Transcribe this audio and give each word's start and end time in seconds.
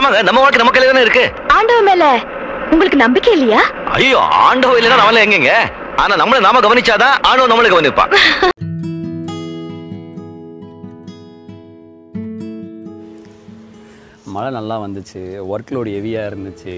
ஆமாங்க 0.00 0.20
நம்ம 0.26 0.40
வாழ்க்கை 0.42 0.60
நம்ம 0.60 0.72
கையில 0.72 0.90
தானே 0.90 1.04
இருக்கு. 1.04 1.24
ஆண்டவ 1.56 1.80
மேல 1.88 2.04
உங்களுக்கு 2.72 2.98
நம்பிக்கை 3.02 3.32
இல்லையா? 3.36 3.62
ஐயோ 3.96 4.18
ஆண்டவ 4.44 4.76
இல்லைன்னா 4.78 5.00
நம்மள 5.00 5.24
எங்கங்க? 5.26 5.52
ஆனா 6.02 6.14
நம்மள 6.20 6.40
நாம 6.40 6.60
கவனிச்சாதான் 6.64 7.16
ஆண்டவன் 7.28 7.52
நம்மள 7.52 7.70
கவனிப்பான் 7.70 8.12
மழை 14.34 14.50
நல்லா 14.50 14.76
வந்துச்சு 14.82 15.20
ஒர்க் 15.52 15.72
லோடு 15.74 15.90
ஹெவியாக 15.94 16.28
இருந்துச்சு. 16.30 16.74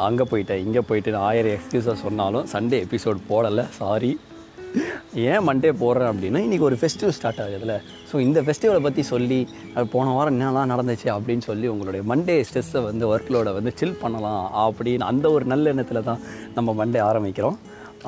அங்கே 0.00 0.24
போயிட்டேன் 0.30 0.62
இங்கே 0.64 0.82
போயிட்டு 0.88 1.10
ஆயிரம் 1.26 1.54
எக்ஸ்கியூஸாக 1.56 1.96
சொன்னாலும் 2.02 2.46
சண்டே 2.52 2.78
எபிசோட் 2.86 3.18
போடலை 3.30 3.64
சாரி 3.78 4.10
ஏன் 5.32 5.44
மண்டே 5.48 5.70
போடுறேன் 5.82 6.10
அப்படின்னா 6.12 6.40
இன்றைக்கி 6.46 6.64
ஒரு 6.68 6.76
ஃபெஸ்டிவல் 6.80 7.14
ஸ்டார்ட் 7.18 7.40
ஆகுதுல்ல. 7.44 7.74
ஸோ 8.10 8.16
இந்த 8.26 8.38
ஃபெஸ்டிவலை 8.46 8.80
பற்றி 8.86 9.02
சொல்லி 9.12 9.38
போன 9.92 10.12
வாரம் 10.16 10.40
என்னலாம் 10.40 10.72
நடந்துச்சு 10.72 11.08
அப்படின்னு 11.16 11.44
சொல்லி 11.48 11.66
உங்களுடைய 11.74 12.02
மண்டே 12.10 12.36
ஸ்ட்ரெஸ்ஸை 12.48 12.82
வந்து 12.88 13.04
ஒர்க்லோட 13.12 13.52
வந்து 13.58 13.72
சில் 13.80 14.00
பண்ணலாம் 14.02 14.44
அப்படின்னு 14.64 15.08
அந்த 15.12 15.30
ஒரு 15.36 15.46
நல்ல 15.52 15.72
எண்ணத்தில் 15.74 16.06
தான் 16.10 16.20
நம்ம 16.58 16.74
மண்டே 16.80 17.00
ஆரம்பிக்கிறோம். 17.10 17.56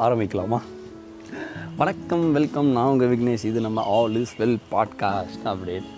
ஆரம்பிக்கலாமா? 0.06 0.60
வணக்கம் 1.80 2.26
வெல்கம் 2.32 2.68
நான் 2.76 2.90
உங்கள் 2.92 3.10
விக்னேஷ். 3.12 3.46
இது 3.52 3.60
நம்ம 3.68 3.84
ஆல் 3.96 4.18
இஸ் 4.22 4.36
வெல் 4.42 4.60
பாட்காஸ்ட் 4.74 5.48
அப்படின்னு. 5.52 5.90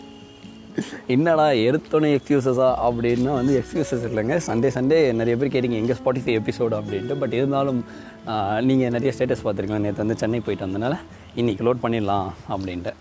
என்னடா 1.15 1.47
எடுத்தோன்னே 1.69 2.11
எக்ஸ்கியூசஸா 2.17 2.69
அப்படின்னா 2.87 3.33
வந்து 3.39 3.55
எக்ஸ்கியூசஸ் 3.61 4.05
இல்லைங்க. 4.09 4.37
சண்டே 4.47 4.69
சண்டே 4.77 4.99
நிறைய 5.19 5.35
பேர் 5.41 5.53
கேட்டிங்க 5.55 5.81
எங்கள் 5.83 5.99
ஸ்பாட்டிஃபை 5.99 6.35
எபிசோடு 6.41 6.75
அப்படின்ட்டு. 6.79 7.17
பட் 7.23 7.35
இருந்தாலும் 7.39 7.81
நீங்கள் 8.67 8.93
நிறைய 8.95 9.11
ஸ்டேட்டஸ் 9.15 9.43
பார்த்துருக்கீங்க 9.45 9.85
நேற்று 9.85 10.03
வந்து 10.03 10.17
சென்னை 10.21 10.41
போயிட்டு 10.47 10.67
வந்தனால 10.67 10.97
இன்றைக்கி 11.41 11.63
லோட் 11.67 11.81
பண்ணிடலாம் 11.85 12.29
அப்படின்ட்டு. 12.55 12.93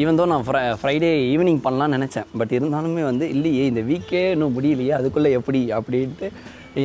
ஈவன் 0.00 0.18
தான் 0.20 0.30
நான் 0.32 0.44
ஃப்ரை 0.46 0.62
ஃப்ரைடே 0.80 1.10
ஈவினிங் 1.32 1.60
பண்ணலாம்னு 1.66 1.96
நினச்சேன். 1.96 2.26
பட் 2.38 2.52
இருந்தாலுமே 2.56 3.02
வந்து 3.10 3.26
இல்லையே 3.34 3.64
இந்த 3.70 3.82
வீக்கே 3.90 4.22
இன்னும் 4.34 4.54
முடியலையே 4.56 4.92
அதுக்குள்ளே 4.98 5.30
எப்படி 5.38 5.60
அப்படின்ட்டு 5.78 6.28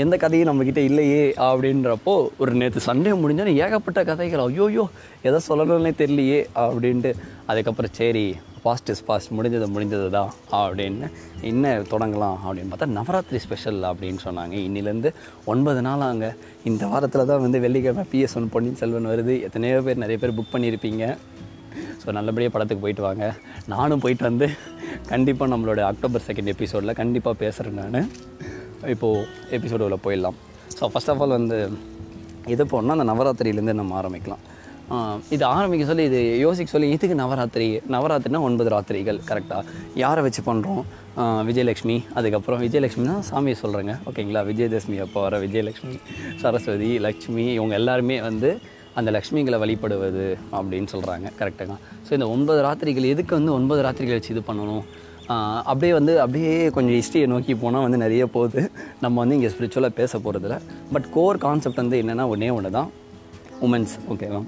எந்த 0.03 0.15
கதையும் 0.23 0.49
நம்மக்கிட்ட 0.49 0.81
இல்லையே 0.89 1.23
அப்படின்றப்போ 1.49 2.13
ஒரு 2.43 2.53
நேற்று 2.61 2.87
சண்டே 2.87 3.13
முடிஞ்சோன்னே 3.23 3.55
ஏகப்பட்ட 3.65 4.01
கதைகள் 4.11 4.45
ஐயோயோ 4.47 4.85
எதை 5.27 5.41
சொல்லணும்னே 5.49 5.93
தெரியலையே 6.01 6.39
அப்படின்ட்டு. 6.65 7.13
அதுக்கப்புறம் 7.51 7.95
சரி 8.01 8.27
ஃபாஸ்ட் 8.63 8.89
இஸ் 8.93 9.01
ஃபாஸ்ட் 9.05 9.31
முடிஞ்சது 9.37 9.67
முடிஞ்சது 9.75 10.07
தான் 10.17 10.29
அப்படின்னு 10.59 11.07
இன்னும் 11.49 11.87
தொடங்கலாம் 11.93 12.37
அப்படின்னு 12.45 12.71
பார்த்தா 12.73 12.89
நவராத்திரி 12.97 13.39
ஸ்பெஷல் 13.45 13.79
அப்படின்னு 13.91 14.21
சொன்னாங்க. 14.25 14.53
இன்னிலேருந்து 14.67 15.09
ஒன்பது 15.53 15.81
நாள் 15.87 16.05
அங்கே 16.11 16.29
இந்த 16.71 16.83
வாரத்தில் 16.91 17.29
தான் 17.31 17.43
வந்து 17.45 17.59
வெள்ளிக்கிழமை 17.65 18.05
பிஎஸ் 18.13 18.35
ஒன் 18.39 18.51
பொன்னியின் 18.53 18.79
செல்வன் 18.81 19.09
வருது. 19.13 19.35
எத்தனையோ 19.47 19.81
பேர் 19.87 20.01
நிறைய 20.03 20.19
பேர் 20.21 20.35
புக் 20.37 20.53
பண்ணியிருப்பீங்க. 20.55 21.03
ஸோ 22.03 22.15
நல்லபடியாக 22.19 22.53
படத்துக்கு 22.55 22.85
போயிட்டு 22.85 23.05
வாங்க. 23.07 23.25
நானும் 23.73 24.03
போயிட்டு 24.05 24.23
வந்து 24.29 24.47
கண்டிப்பாக 25.11 25.51
நம்மளோட 25.53 25.81
அக்டோபர் 25.91 26.25
செகண்ட் 26.29 26.51
எபிசோடில் 26.55 26.99
கண்டிப்பாக 27.01 27.35
பேசுகிறேன் 27.43 27.79
நான். 27.81 28.09
இப்போது 28.93 29.27
எபிசோடுல 29.57 29.97
போயிடலாம். 30.07 30.39
ஸோ 30.77 30.89
ஃபர்ஸ்ட் 30.93 31.11
ஆஃப் 31.13 31.21
ஆல் 31.25 31.37
வந்து 31.39 31.57
இது 32.53 32.63
போனால் 32.71 32.95
அந்த 32.97 33.05
நவராத்திரியிலேருந்து 33.11 33.79
நம்ம 33.79 33.95
ஆரம்பிக்கலாம். 34.01 34.43
இது 35.35 35.43
ஆரம்பிக்க 35.45 35.83
சொல்லி 35.89 36.03
இது 36.09 36.19
யோசிக்க 36.45 36.69
சொல்லி 36.71 36.89
இதுக்கு 36.95 37.15
நவராத்திரி 37.21 37.67
நவராத்திரினா 37.95 38.41
ஒன்பது 38.47 38.69
ராத்திரிகள் 38.73 39.19
கரெக்டாக 39.29 39.63
யாரை 40.03 40.21
வச்சு 40.25 40.41
பண்ணுறோம் 40.49 40.81
விஜயலக்ஷ்மி 41.49 41.95
அதுக்கப்புறம் 42.17 42.61
விஜயலக்ஷ்மினா 42.65 43.15
சாமியை 43.29 43.57
சொல்கிறேங்க 43.63 43.93
ஓகேங்களா? 44.09 44.41
விஜயதசமி 44.49 44.97
அப்போ 45.05 45.19
வர 45.25 45.39
விஜயலட்சுமி 45.45 45.95
சரஸ்வதி 46.41 46.89
லக்ஷ்மி 47.07 47.45
இவங்க 47.57 47.75
எல்லாருமே 47.81 48.17
வந்து 48.29 48.49
அந்த 48.99 49.09
லக்ஷ்மிகளை 49.15 49.57
வழிபடுவது 49.63 50.25
அப்படின்னு 50.57 50.89
சொல்கிறாங்க 50.93 51.27
கரெக்டுங்க 51.39 51.75
ஸோ 52.07 52.11
இந்த 52.17 52.27
ஒன்பது 52.35 52.59
ராத்திரிகள் 52.67 53.11
எதுக்கு 53.13 53.33
வந்து 53.39 53.53
ஒன்பது 53.59 53.81
ராத்திரிகள் 53.85 54.17
வச்சு 54.19 54.33
இது 54.35 54.43
பண்ணணும்? 54.49 54.83
அப்படியே 55.71 55.93
வந்து 55.97 56.13
அப்படியே 56.23 56.53
கொஞ்சம் 56.75 56.95
ஹிஸ்ட்ரியை 56.99 57.27
நோக்கி 57.33 57.53
போனால் 57.61 57.85
வந்து 57.85 57.99
நிறைய 58.05 58.23
போகுது. 58.35 58.61
நம்ம 59.03 59.15
வந்து 59.23 59.37
இங்கே 59.37 59.51
ஸ்பிரிச்சுவலாக 59.53 59.93
பேச 60.01 60.19
போகிறதில்ல 60.25 60.57
பட் 60.95 61.07
கோர் 61.15 61.43
கான்செப்ட் 61.45 61.81
வந்து 61.83 62.01
என்னென்னா 62.03 62.27
ஒன்றே 62.33 62.51
ஒன்று 62.57 62.71
தான் 62.77 62.89
உமன்ஸ் 63.67 63.95
ஓகேவா 64.13 64.41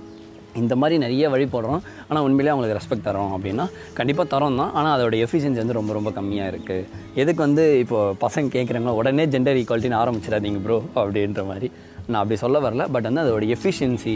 இந்த 0.61 0.73
மாதிரி 0.81 0.95
நிறைய 1.03 1.29
வழி 1.33 1.45
போடுறோம். 1.53 1.81
ஆனால் 2.09 2.23
உண்மையிலே 2.27 2.51
அவங்களுக்கு 2.53 2.77
ரெஸ்பெக்ட் 2.79 3.07
தரோம் 3.09 3.31
அப்படின்னா 3.35 3.65
கண்டிப்பாக 3.99 4.27
தரோம் 4.33 4.59
தான். 4.61 4.71
ஆனால் 4.79 4.93
அதோட 4.97 5.17
எஃபிஷியன்சி 5.25 5.61
வந்து 5.63 5.77
ரொம்ப 5.79 5.93
ரொம்ப 5.97 6.11
கம்மியாக 6.17 6.51
இருக்குது 6.53 6.85
எதுக்கு 7.21 7.41
வந்து 7.47 7.65
இப்போ 7.83 7.99
பசங்க 8.25 8.53
கேட்குறாங்களோ 8.55 8.95
உடனே 9.01 9.25
ஜெண்டர் 9.35 9.59
ஈக்குவாலிட்டின்னு 9.61 10.01
ஆரம்பிச்சிடாதீங்க 10.03 10.61
ப்ரோ 10.65 10.79
அப்படின்ற 11.01 11.43
மாதிரி. 11.51 11.69
நான் 12.09 12.21
அப்படி 12.21 12.39
சொல்ல 12.45 12.57
வரல. 12.67 12.85
பட் 12.95 13.07
வந்து 13.09 13.23
அதோட 13.25 13.45
எஃபிஷியன்சி 13.57 14.15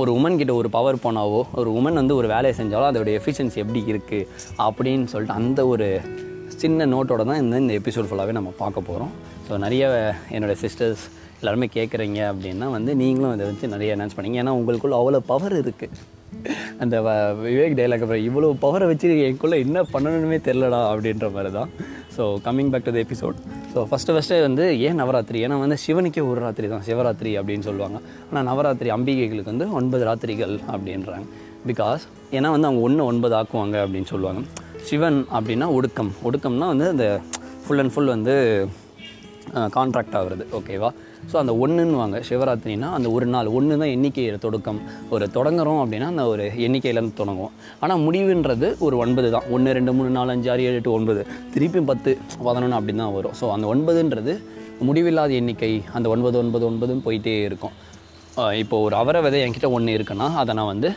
ஒரு 0.00 0.10
உமன் 0.18 0.38
கிட்ட 0.38 0.52
ஒரு 0.60 0.68
பவர் 0.76 1.02
போனாவோ 1.04 1.40
ஒரு 1.60 1.70
உமன் 1.78 2.00
வந்து 2.00 2.14
ஒரு 2.20 2.28
வேலையை 2.32 2.54
செஞ்சாலோ 2.60 2.86
அதோட 2.92 3.10
எஃபிஷியன்சி 3.18 3.58
எப்படி 3.64 3.80
இருக்குது 3.92 4.26
அப்படின்னு 4.66 5.06
சொல்லிட்டு 5.12 5.36
அந்த 5.40 5.60
ஒரு 5.72 5.86
சின்ன 6.62 6.86
நோட்டோட 6.94 7.22
தான் 7.30 7.40
இந்த 7.42 7.56
இந்த 7.62 7.72
எபிசோட் 7.80 8.08
ஃபுல்லாகவே 8.08 8.34
நம்ம 8.38 8.50
பார்க்க 8.62 8.88
போகிறோம் 8.88 9.12
ஸோ 9.46 9.58
நிறைய 9.64 9.84
என்னோடய 10.36 10.58
சிஸ்டர்ஸ் 10.64 11.04
எல்லாருமே 11.40 11.68
கேட்குறீங்க 11.74 12.20
அப்படின்னா 12.32 12.66
வந்து 12.70 12.94
நீங்களும் 12.94 13.30
அதை 13.30 13.46
வச்சு 13.46 13.68
நிறைய 13.68 13.96
அனௌன்ஸ் 13.96 14.16
பண்ணீங்க. 14.16 14.38
ஏன்னா 14.42 14.54
உங்களுக்குள்ள 14.58 14.96
அவ்வளோ 15.00 15.20
பவர் 15.32 15.56
இருக்குது 15.62 15.98
அந்த 16.78 16.96
வ- 17.02 17.14
விவேக் 17.44 17.76
டைலாக் 17.78 18.02
அப்புறம் 18.04 18.24
இவ்வளோ 18.28 18.48
பவரை 18.64 18.86
வச்சு 18.86 19.08
எனக்குள்ளே 19.26 19.58
என்ன 19.66 19.82
பண்ணணுமே 19.92 20.38
தெரிலடா 20.48 20.80
அப்படின்ற 20.92 21.32
மாதிரி 21.32 21.50
தான் 21.52 21.70
so 22.16 22.22
coming 22.46 22.70
back 22.70 22.84
to 22.84 22.92
the 22.96 23.00
episode 23.04 23.38
so 23.74 23.78
first 23.90 24.14
first 24.14 24.40
வந்து 24.40 24.64
ஏன் 24.86 24.98
நவராத்திரி? 25.00 25.38
ஏன்னா 25.46 25.56
வந்து 25.58 25.76
சிவனுக்கே 25.84 26.22
ஒரு 26.30 26.40
ராத்திரி 26.40 26.68
தான் 26.68 26.84
சிவராத்திரி 26.86 27.30
அப்படின்னு 27.40 27.66
சொல்லுவாங்க. 27.68 27.98
ஆனால் 28.30 28.46
நவராத்திரி 28.50 28.90
அம்பிகைகளுக்கு 28.90 29.52
வந்து 29.52 29.66
ஒன்பது 29.72 30.04
ராத்திரிகள் 30.08 30.54
அப்படின்றாங்க. 30.74 31.26
பிகாஸ் 31.66 32.04
ஏன்னா 32.36 32.48
வந்து 32.54 32.68
அவங்க 32.68 32.80
ஒன்று 32.80 33.04
ஒன்பது 33.04 33.34
ஆக்குவாங்க 33.34 33.76
அப்படின்னு 33.84 34.10
சொல்லுவாங்க. 34.12 34.42
சிவன் 34.88 35.26
அப்படின்னா 35.38 35.68
ஒடுக்கம். 35.78 36.12
ஒடுக்கம்னா 36.24 36.68
வந்து 36.74 36.88
அந்த 36.88 37.06
ஃபுல் 37.64 37.78
அண்ட் 37.78 37.94
ஃபுல் 37.94 38.12
வந்து 38.14 38.34
கான்ட்ராக்ட் 39.76 40.16
ஆகுறது. 40.20 40.44
ஓகேவா 40.58 40.90
ஸோ 41.30 41.36
அந்த 41.42 41.52
ஒன்றுன்னுவாங்க 41.62 42.18
சிவராத்திரினா 42.28 42.88
அந்த 42.98 43.08
ஒரு 43.16 43.26
நாள் 43.34 43.48
ஒன்று 43.58 43.78
தான் 43.82 43.92
எண்ணிக்கையில் 43.96 44.42
தொடக்கம். 44.44 44.80
ஒரு 45.14 45.26
தொடங்குறோம் 45.36 45.80
அப்படின்னா 45.82 46.08
அந்த 46.14 46.24
ஒரு 46.32 46.44
எண்ணிக்கையிலேருந்து 46.66 47.18
தொடங்குவோம். 47.22 47.54
ஆனால் 47.82 48.02
முடிவுன்றது 48.06 48.70
ஒரு 48.86 48.96
ஒன்பது 49.04 49.30
தான். 49.36 49.48
ஒன்று 49.56 49.76
ரெண்டு 49.78 49.94
மூணு 49.98 50.12
நாலு 50.18 50.32
அஞ்சு 50.36 50.50
ஆறு 50.54 50.66
ஏழு 50.68 50.78
எட்டு 50.80 50.94
ஒன்பது. 50.98 51.24
திருப்பியும் 51.56 51.90
பத்து 51.92 52.12
பதினொன்று 52.46 52.78
அப்படி 52.78 52.96
தான் 53.02 53.14
வரும். 53.18 53.36
ஸோ 53.40 53.48
அந்த 53.56 53.66
ஒன்பதுன்றது 53.74 54.34
முடிவில்லாத 54.88 55.32
எண்ணிக்கை 55.40 55.72
அந்த 55.98 56.08
ஒன்பது 56.14 56.36
ஒன்பது 56.42 56.64
ஒன்பதுன்னு 56.70 57.06
போயிட்டே 57.08 57.36
இருக்கும். 57.48 57.74
இப்போ 58.62 58.76
ஒரு 58.86 58.94
அவரை 59.02 59.20
விதை 59.24 59.38
என்கிட்ட 59.44 59.68
ஒன்று 59.76 59.94
இருக்குன்னா 59.98 60.26
அதை 60.40 60.52
நான் 60.58 60.70
வந்து 60.72 60.88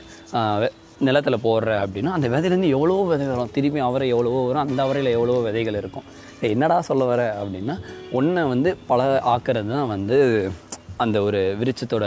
நிலத்துல 1.02 1.36
போடுற 1.44 1.84
அப்படின்னா 1.84 2.12
அந்த 2.12 2.30
விதையிலேருந்து 2.30 2.68
எவ்வளோ 2.68 3.04
விதை 3.04 3.28
வரும். 3.28 3.52
திருப்பி 3.52 3.80
அவரை 3.80 4.10
எவ்வளவோ 4.10 4.46
வரும். 4.46 4.70
அந்த 4.70 4.84
அவரையில் 4.84 5.14
எவ்வளவோ 5.14 5.42
விதைகள் 5.42 5.74
இருக்கும். 5.74 6.04
என்னடா 6.42 6.82
சொல்ல 6.82 7.04
வர 7.04 7.38
அப்படின்னா 7.42 7.76
ஒன்றை 8.12 8.44
வந்து 8.44 8.78
பல 8.88 9.22
ஆக்கிறது 9.26 9.68
தான் 9.68 9.88
வந்து 9.88 10.18
அந்த 10.98 11.22
ஒரு 11.22 11.58
விருச்சத்தோட 11.60 12.06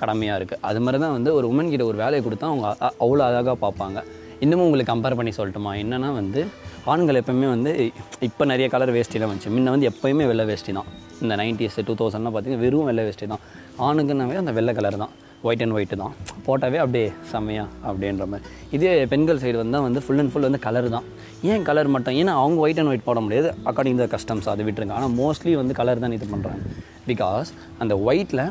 கடமையாக 0.00 0.44
இருக்குது 0.44 0.58
அது 0.60 0.80
மாதிரி 0.80 1.02
தான் 1.02 1.12
வந்து 1.12 1.34
ஒரு 1.34 1.48
உமன் 1.48 1.68
கிட்ட 1.68 1.84
ஒரு 1.84 1.96
வேலையை 1.96 2.26
கொடுத்தா 2.26 2.40
அவங்க 2.40 2.76
அ- 2.82 2.92
அவ்வளோ 3.00 3.18
அழகாக 3.18 3.56
பார்ப்பாங்க. 3.60 3.98
இன்னமும் 4.40 4.64
உங்களுக்கு 4.64 4.94
கம்பேர் 4.94 5.16
பண்ணி 5.16 5.32
சொல்லட்டுமா? 5.36 5.72
என்னென்னா 5.82 6.12
வந்து 6.12 6.46
ஆண்கள் 6.84 7.22
எப்பவுமே 7.22 7.48
வந்து 7.48 7.92
இப்போ 8.20 8.44
நிறைய 8.44 8.68
கலர் 8.68 8.92
வேஷ்டிலாம் 8.92 9.32
வந்துச்சு. 9.32 9.48
முன்ன 9.48 9.70
வந்து 9.70 9.88
எப்போயுமே 9.88 10.26
வெள்ளை 10.26 10.44
வேஷ்டி 10.44 10.72
தான். 10.72 10.84
இந்த 11.20 11.36
நைன்டிஸ் 11.36 11.84
டூ 11.84 11.94
தௌசண்ட்லாம் 11.94 12.34
பார்த்தீங்கன்னா 12.34 12.58
வெறும் 12.58 12.84
வெள்ளை 12.84 13.04
வேஷ்டி 13.04 13.26
தான். 13.26 13.38
ஆணுக்குன்னாவே 13.78 14.36
அந்த 14.36 14.52
வெள்ளை 14.52 14.74
கலர் 14.74 14.96
தான். 14.96 15.10
ஒயிட் 15.46 15.62
அண்ட் 15.64 15.74
ஒயிட்டு 15.76 15.96
தான். 16.02 16.14
போட்டாவே 16.46 16.78
அப்படியே 16.84 17.06
செம்மையா 17.30 17.64
அப்படின்ற 17.88 18.26
மாதிரி. 18.32 18.44
இதே 18.76 18.92
பெண்கள் 19.12 19.40
சைடு 19.42 19.56
வந்தால் 19.62 19.84
வந்து 19.86 20.00
ஃபுல் 20.04 20.20
அண்ட் 20.22 20.32
ஃபுல் 20.32 20.46
வந்து 20.48 20.60
கலர் 20.66 20.88
தான். 20.96 21.06
ஏன் 21.52 21.64
கலர் 21.68 21.90
மட்டும்? 21.94 22.16
ஏன்னா 22.20 22.34
அவங்க 22.42 22.60
ஒயிட் 22.66 22.80
அண்ட் 22.82 22.92
ஒயிட் 22.92 23.08
போட 23.08 23.20
முடியாது. 23.26 23.48
அக்கார்டிங் 23.70 23.98
த 24.02 24.06
கஸ்டம்ஸ் 24.14 24.48
அதை 24.52 24.64
விட்டுருங்க. 24.68 24.94
ஆனால் 24.98 25.14
மோஸ்ட்லி 25.22 25.54
வந்து 25.62 25.74
கலர் 25.80 26.04
தான் 26.04 26.14
இது 26.18 26.28
பண்ணுறாங்க 26.34 26.62
பிகாஸ் 27.10 27.50
அந்த 27.82 27.96
ஒயிட்டில் 28.08 28.44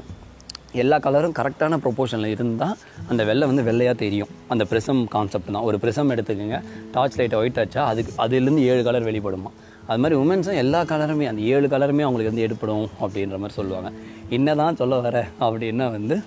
எல்லா 0.82 0.98
கலரும் 1.06 1.34
கரெக்டான 1.40 1.78
ப்ரொபோர்ஷனில் 1.84 2.32
இருந்தால் 2.36 2.78
அந்த 3.09 3.22
வெள்ளை 3.30 3.46
வந்து 3.50 3.64
வெள்ளையாக 3.68 3.96
தெரியும். 4.03 4.32
அந்த 4.53 4.64
ப்ரிசம் 4.72 5.02
கான்செப்ட் 5.16 5.52
தான். 5.56 5.66
ஒரு 5.70 5.78
ப்ரிசம் 5.84 6.12
எடுத்துக்கோங்க. 6.14 6.59
டார்ச் 6.96 7.18
லைட்டை 7.20 7.38
ஒயிட் 7.42 7.59
ஆச்சா 7.64 7.82
அதுக்கு 7.92 8.14
அதுலேருந்து 8.24 8.64
ஏழு 8.72 8.82
கலர் 8.88 9.08
வெளிப்படுமா? 9.09 9.52
அது 9.90 10.00
மாதிரி 10.03 10.16
உமன்ஸும் 10.24 10.59
எல்லா 10.64 10.80
கலருமே 10.92 11.26
அந்த 11.32 11.42
ஏழு 11.53 11.68
கலருமே 11.74 12.06
அவங்களுக்கு 12.08 12.32
வந்து 12.34 12.46
எடுப்படும் 12.48 12.88
அப்படின்ற 13.03 13.38
மாதிரி 13.44 13.58
சொல்லுவாங்க. 13.59 13.91
என்ன 14.38 14.56
தான் 14.62 14.79
சொல்ல 14.82 15.00
வர 15.08 15.17
அப்படின்னா 15.46 15.88
வந்து 15.97 16.17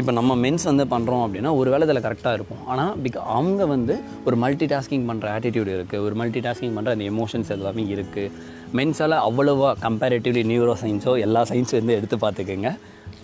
இப்போ 0.00 0.12
நம்ம 0.18 0.32
மென்ஸ் 0.44 0.64
வந்து 0.70 0.84
பண்ணுறோம் 0.92 1.22
அப்படின்னா 1.24 1.50
ஒரு 1.60 1.68
வேலை 1.72 1.84
இதில் 1.86 2.02
கரெக்டாக 2.06 2.36
இருக்கும். 2.38 2.62
ஆனால் 2.72 2.92
பிக் 3.02 3.18
அவங்க 3.36 3.66
வந்து 3.74 3.94
ஒரு 4.28 4.36
மல்டி 4.44 4.66
டாஸ்கிங் 4.72 5.06
பண்ணுற 5.10 5.26
ஆட்டிடியூட் 5.36 5.70
இருக்குது 5.76 6.02
ஒரு 6.06 6.14
மல்டி 6.20 6.40
டாஸ்கிங் 6.46 6.74
பண்ணுற 6.76 6.94
அந்த 6.96 7.06
எமோஷன்ஸ் 7.12 7.50
எல்லாமே 7.56 7.82
இருக்குது 7.94 8.30
மென்ஸால் 8.78 9.16
அவ்வளோவா 9.28 9.70
கம்பேரிட்டிவ்லி 9.86 10.42
நியூரோ 10.52 10.74
சயின்ஸோ 10.82 11.12
எல்லா 11.26 11.42
சயின்ஸும் 11.50 11.80
வந்து 11.82 11.96
எடுத்து 11.98 12.16
பார்த்துக்கோங்க. 12.24 12.70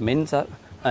மென்ஸ் 0.09 0.35
ஆர் 0.39 0.51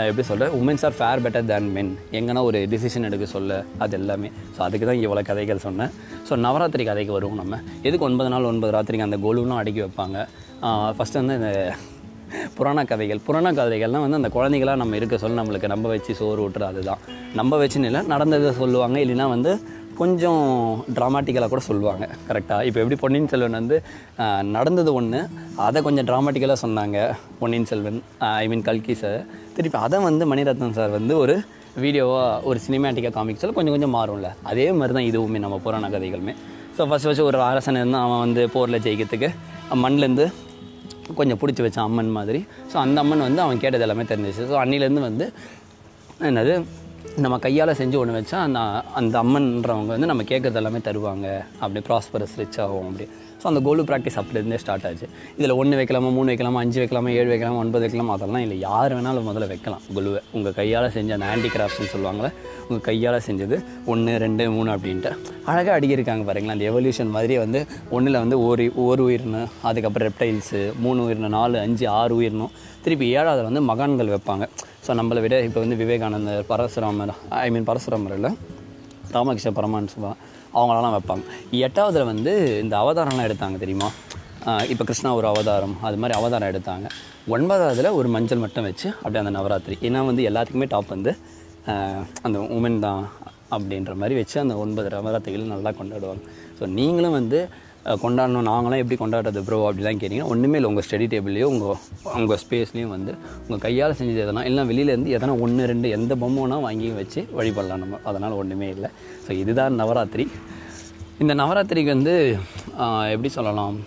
எப்படி 0.09 0.23
சொல்கிறேன் 0.29 0.55
womens 0.57 0.83
are 0.87 0.95
far 0.97 1.21
better 1.25 1.47
than 1.51 1.69
men 1.75 1.93
எங்கன்னா 2.17 2.41
ஒரு 2.49 2.59
டிசிஷன் 2.73 3.07
எடுக்க 3.07 3.25
சொல்ல 3.35 3.61
அது 3.83 3.95
எல்லாமே. 3.99 4.29
ஸோ 4.55 4.59
அதுக்கு 4.65 4.87
தான் 4.89 4.99
இவ்வளோ 5.05 5.23
கதைகள் 5.29 5.63
சொன்னேன். 5.67 5.93
ஸோ 6.27 6.35
நவராத்திரி 6.45 6.83
கதைக்கு 6.89 7.15
வருவோம் 7.17 7.39
நம்ம. 7.41 7.59
எதுக்கு 7.87 8.07
ஒன்பது 8.09 8.31
நாள் 8.33 8.49
ஒன்பது 8.51 8.73
ராத்திரிக்கு 8.75 9.07
அந்த 9.09 9.19
கோலுன்னா 9.25 9.57
அடுக்கி 9.61 9.81
வைப்பாங்க? 9.85 10.19
ஃபஸ்ட்டு 10.97 11.21
வந்து 11.21 11.37
இந்த 11.39 11.51
புராண 12.57 12.83
கதைகள். 12.91 13.19
புராண 13.27 13.51
கதைகள்லாம் 13.59 14.05
வந்து 14.05 14.19
அந்த 14.21 14.31
குழந்தைகளாக 14.37 14.81
நம்ம 14.81 14.95
இருக்க 14.99 15.17
சொல்ல 15.23 15.39
நம்மளுக்கு 15.41 15.73
நம்ப 15.73 15.89
வச்சு 15.93 16.13
சோறு 16.21 16.43
ஊட்டுறது 16.45 16.71
அதுதான் 16.71 17.03
நம்ப 17.39 17.57
வச்சுன்னு 17.63 17.89
இல்லை 17.91 18.01
நடந்ததை 18.13 18.53
சொல்லுவாங்க. 18.61 18.97
இல்லைன்னா 19.05 19.27
வந்து 19.35 19.51
கொஞ்சம் 20.01 20.43
ட்ராமாட்டிக்கலாக 20.97 21.51
கூட 21.53 21.61
சொல்லுவாங்க. 21.69 22.05
கரெக்டாக 22.27 22.67
இப்போ 22.67 22.79
எப்படி 22.83 22.97
பொன்னியின் 23.01 23.29
செல்வன் 23.31 23.57
வந்து 23.59 23.77
நடந்தது 24.55 24.91
ஒன்று 24.99 25.19
அதை 25.65 25.79
கொஞ்சம் 25.87 26.07
ட்ராமாட்டிக்கலாக 26.09 26.59
சொன்னாங்க. 26.65 26.97
பொன்னியின் 27.39 27.69
செல்வன் 27.71 27.99
ஐ 28.41 28.45
மீன் 28.51 28.63
கல்கி 28.69 28.95
சார் 29.01 29.19
திருப்பி 29.55 29.79
அதை 29.85 29.99
வந்து 30.09 30.25
மணிரத்னம் 30.33 30.77
சார் 30.79 30.93
வந்து 30.97 31.15
ஒரு 31.23 31.35
வீடியோவாக 31.83 32.47
ஒரு 32.49 32.59
சினிமேட்டிக்காக 32.65 33.13
காமிக்ஸில் 33.17 33.55
கொஞ்சம் 33.57 33.75
கொஞ்சம் 33.75 33.95
மாறும்ல. 33.97 34.29
அதே 34.51 34.67
மாதிரி 34.79 34.95
தான் 34.97 35.09
இதுவுமே 35.09 35.41
நம்ம 35.45 35.57
புராண 35.65 35.89
கதைகளுமே. 35.95 36.35
ஸோ 36.77 36.87
ஃபஸ்ட் 36.89 37.07
ஃபஸ்ட்டு 37.07 37.27
ஒரு 37.29 37.37
அரசன் 37.51 37.79
இருந்தால் 37.81 38.05
அவன் 38.07 38.23
வந்து 38.25 38.43
போரில் 38.55 38.83
ஜெயிக்கிறதுக்கு 38.85 39.29
மண்ணிலேருந்து 39.83 40.25
கொஞ்சம் 41.15 41.39
பிடிச்சி 41.41 41.61
வச்சான் 41.65 41.87
அம்மன் 41.89 42.11
மாதிரி. 42.11 42.39
ஸோ 42.73 42.75
அந்த 42.75 42.97
அம்மன் 43.03 43.25
வந்து 43.27 43.41
அவன் 43.41 43.61
கேட்டது 43.63 43.85
எல்லாமே 43.85 44.03
தெரிஞ்சிச்சு. 44.11 44.45
ஸோ 44.51 44.55
அன்னிலேருந்து 44.63 45.03
வந்து 45.09 45.27
என்னது 46.29 46.53
நம்ம 47.23 47.37
கையால் 47.39 47.77
செஞ்சு 47.79 47.97
ஒன்று 47.97 48.17
வச்சா 48.19 48.37
அந்த 48.47 48.59
அந்த 48.99 49.15
அம்மன்றவங்க 49.23 49.91
வந்து 49.95 50.09
நம்ம 50.11 50.23
கேட்குறது 50.23 50.59
எல்லாமே 50.61 50.79
தருவாங்க. 50.87 51.27
அப்படி 51.59 51.81
ப்ராஸ்பரஸ் 51.89 52.37
ரிச் 52.37 52.59
ஆகும் 52.65 52.87
அப்படி. 52.89 53.07
ஸோ 53.41 53.45
அந்த 53.49 53.59
கோல்டு 53.65 53.83
ப்ராக்டிஸ் 53.89 54.17
அப்படிலேருந்தே 54.19 54.57
ஸ்டார்ட் 54.63 54.85
ஆச்சு. 54.87 55.07
இதில் 55.39 55.53
ஒன்று 55.61 55.75
வைக்கலாமா 55.79 56.09
மூணு 56.15 56.29
வைக்கலாமா 56.31 56.61
அஞ்சு 56.63 56.79
வைக்கலாமா 56.81 57.09
ஏழு 57.19 57.29
வைக்கலாமா 57.33 57.59
ஒன்பது 57.63 57.83
வைக்கலாமா 57.85 58.13
அதெல்லாம் 58.17 58.43
இல்லை. 58.45 58.57
யார் 58.67 58.93
வேணாலும் 58.95 59.27
முதல்ல 59.29 59.47
வைக்கலாம். 59.51 59.83
குலுவை 59.97 60.21
உங்கள் 60.37 60.55
கையால் 60.59 60.87
செஞ்ச 60.95 61.13
அந்த 61.17 61.27
ஹேண்டி 61.31 61.51
கிராஃப்ட்ஸ்னு 61.55 61.89
சொல்லுவாங்களே 61.93 62.31
உங்கள் 62.67 62.85
கையால் 62.89 63.17
செஞ்சது 63.27 63.57
ஒன்று 63.93 64.13
ரெண்டு 64.25 64.45
மூணு 64.55 64.71
அப்படின்ட்டு. 64.75 65.11
அழகாக 65.51 65.75
அடிக்கிருக்காங்க 65.77 66.25
பாருங்களேன் 66.29 66.55
அந்த 66.57 66.67
எவல்யூஷன் 66.71 67.13
மாதிரியே 67.17 67.39
வந்து 67.45 67.61
ஒன்றில் 67.97 68.21
வந்து 68.23 68.39
ஒரு 68.47 68.65
ஒரு 68.87 69.03
உயிர்னு 69.09 69.43
அதுக்கப்புறம் 69.69 70.07
ரெப்டைல்ஸு 70.09 70.61
மூணு 70.85 70.99
உயிரினம் 71.07 71.35
நாலு 71.39 71.57
அஞ்சு 71.65 71.87
ஆறு 71.99 72.15
உயிரினம் 72.19 72.53
திருப்பி 72.83 73.07
ஏழாவது 73.19 73.43
வந்து 73.49 73.61
மகான்கள் 73.71 74.13
வைப்பாங்க. 74.15 74.45
ஸோ 74.85 74.91
நம்மளை 74.99 75.21
விட 75.23 75.37
இப்போ 75.47 75.59
வந்து 75.63 75.77
விவேகானந்தர் 75.83 76.45
பரசுராமர் 76.51 77.13
ஐ 77.45 77.47
மீன் 77.55 77.69
பரசுராமர் 77.71 78.15
இல்லை 78.17 78.31
ராமகிருஷ்ண 79.15 79.51
பரமஹன்சபா 79.57 80.11
அவங்களெல்லாம் 80.57 80.95
வைப்பாங்க. 80.97 81.23
எட்டாவதில் 81.67 82.09
வந்து 82.11 82.33
இந்த 82.63 82.75
அவதாரம்லாம் 82.83 83.27
எடுத்தாங்க 83.29 83.57
தெரியுமா? 83.63 83.89
இப்போ 84.73 84.83
கிருஷ்ணா 84.89 85.09
ஒரு 85.19 85.27
அவதாரம் 85.31 85.75
அது 85.87 85.97
மாதிரி 86.01 86.15
அவதாரம் 86.19 86.49
எடுத்தாங்க. 86.51 86.87
ஒன்பதாவதில் 87.35 87.95
ஒரு 87.99 88.09
மஞ்சள் 88.15 88.43
மட்டும் 88.43 88.67
வச்சு 88.69 88.87
அப்படியே 89.01 89.21
அந்த 89.23 89.33
நவராத்திரி. 89.37 89.75
ஏன்னா 89.87 89.99
வந்து 90.09 90.23
எல்லாத்துக்குமே 90.29 90.67
டாப் 90.73 90.93
வந்து 90.95 91.11
அந்த 92.27 92.37
உமன் 92.57 92.79
தான் 92.85 93.03
அப்படின்ற 93.55 93.93
மாதிரி 94.01 94.15
வச்சு 94.19 94.37
அந்த 94.43 94.55
ஒன்பது 94.63 94.89
நவராத்திரிகள் 94.95 95.53
நல்லா 95.55 95.71
கொண்டாடுவாங்க. 95.79 96.23
ஸோ 96.59 96.65
நீங்களும் 96.79 97.17
வந்து 97.19 97.39
கொண்டாடணும். 98.03 98.47
நாங்களாம் 98.49 98.81
எப்படி 98.83 98.97
கொண்டாடுறது 99.01 99.39
ப்ரோ 99.47 99.57
அப்படிலாம் 99.67 99.99
கேட்டிங்கன்னா 100.01 100.31
ஒன்றுமே 100.33 100.57
இல்லை. 100.59 100.69
உங்கள் 100.71 100.85
ஸ்டடி 100.87 101.05
டேபிள்லேயோ 101.13 101.47
உங்கள் 101.53 101.77
உங்கள் 102.19 102.39
ஸ்பேஸ்லேயும் 102.43 102.93
வந்து 102.95 103.11
உங்கள் 103.45 103.61
கையால் 103.65 103.95
செஞ்சது 103.99 104.23
எதனா 104.25 104.43
இல்லை 104.49 104.63
வெளியிலேருந்து 104.71 105.13
எதனா 105.17 105.35
ஒன்று 105.45 105.69
ரெண்டு 105.71 105.89
எந்த 105.97 106.15
பொம்மைனா 106.23 106.57
வாங்கி 106.67 106.89
வச்சு 107.01 107.21
வழிபடலாம் 107.37 107.81
நம்ம. 107.83 107.99
அதனால் 108.11 108.35
ஒன்றுமே 108.41 108.67
இல்லை. 108.75 108.91
ஸோ 109.27 109.31
இதுதான் 109.43 109.79
நவராத்திரி. 109.81 110.25
இந்த 111.23 111.33
நவராத்திரிக்கு 111.41 111.91
வந்து 111.95 112.13
எப்படி 113.15 113.31
சொல்லலாம் 113.37 113.79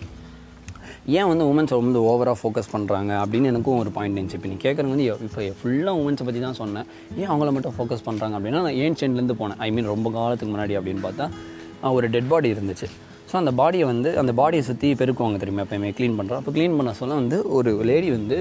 ஏன் 1.18 1.28
வந்து 1.30 1.44
உமன்ஸை 1.52 1.76
வந்து 1.82 2.00
ஓவராக 2.10 2.36
ஃபோக்கஸ் 2.40 2.72
பண்ணுறாங்க 2.74 3.12
அப்படின்னு 3.22 3.50
எனக்கும் 3.52 3.80
ஒரு 3.82 3.90
பாயிண்ட் 3.94 4.16
இருந்துச்சு. 4.16 4.38
இப்போ 4.38 4.50
நீ 4.50 4.58
கேட்குறது 4.64 4.92
வந்து 4.94 5.06
இப்போ 5.28 5.46
ஃபுல்லாக 5.60 5.94
உமன்ஸை 6.00 6.24
பற்றி 6.26 6.42
தான் 6.46 6.58
சொன்னேன். 6.60 6.86
ஏன் 7.20 7.30
அவங்கள 7.30 7.52
மட்டும் 7.56 7.74
ஃபோக்கஸ் 7.78 8.04
பண்ணுறாங்க 8.08 8.34
அப்படின்னா 8.38 8.60
நான் 8.66 8.78
ஏன்ஷியன்லேருந்து 8.84 9.36
போனேன்? 9.40 9.58
ஐ 9.66 9.70
மீன் 9.76 9.90
ரொம்ப 9.94 10.10
காலத்துக்கு 10.18 10.52
முன்னாடி 10.54 10.76
அப்படின்னு 10.80 11.02
பார்த்தா 11.06 11.26
ஒரு 11.98 12.08
டெட் 12.16 12.30
பாடி 12.34 12.54
இருந்துச்சு. 12.56 12.88
ஸோ 13.32 13.36
அந்த 13.40 13.52
பாடியை 13.58 13.84
வந்து 13.90 14.10
அந்த 14.20 14.32
பாடியை 14.38 14.62
சுற்றி 14.68 14.88
பெருக்குவாங்க 15.00 15.36
தெரியுமா 15.42 15.62
எப்பயுமே? 15.64 15.90
க்ளீன் 15.98 16.16
பண்ணுறோம் 16.16 16.40
அப்போ 16.40 16.52
க்ளீன் 16.56 16.74
பண்ண 16.78 16.90
சொல்ல 16.98 17.14
வந்து 17.20 17.36
ஒரு 17.58 17.70
லேடி 17.90 18.08
வந்து 18.16 18.38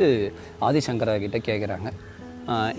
ஆதிசங்கரா 0.68 1.14
கிட்டே 1.24 1.40
கேட்குறாங்க 1.50 1.90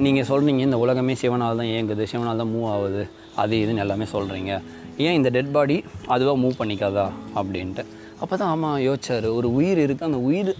நீங்கள் 0.04 0.26
சொல்கிறீங்க 0.30 0.62
இந்த 0.66 0.78
உலகமே 0.84 1.14
சிவனால் 1.20 1.58
தான் 1.60 1.70
இயங்குது 1.70 2.04
சிவனால் 2.12 2.40
தான் 2.42 2.50
மூவ் 2.54 2.68
ஆகுது 2.74 3.02
அது 3.42 3.54
இதுன்னு 3.62 3.82
எல்லாமே 3.84 4.06
சொல்கிறீங்க 4.14 4.52
ஏன் 5.04 5.16
இந்த 5.18 5.28
டெட் 5.36 5.52
பாடி 5.56 5.76
அதுவாக 6.14 6.36
மூவ் 6.42 6.58
பண்ணிக்காதா? 6.60 7.06
அப்படின்ட்டு. 7.40 7.82
அப்போ 8.22 8.34
தான் 8.40 8.50
ஆமாம் 8.54 8.78
யோசிச்சார். 8.86 9.28
ஒரு 9.38 9.48
உயிர் 9.58 9.80
இருக்குது 9.84 10.08
அந்த 10.10 10.18
உயிர் 10.28 10.50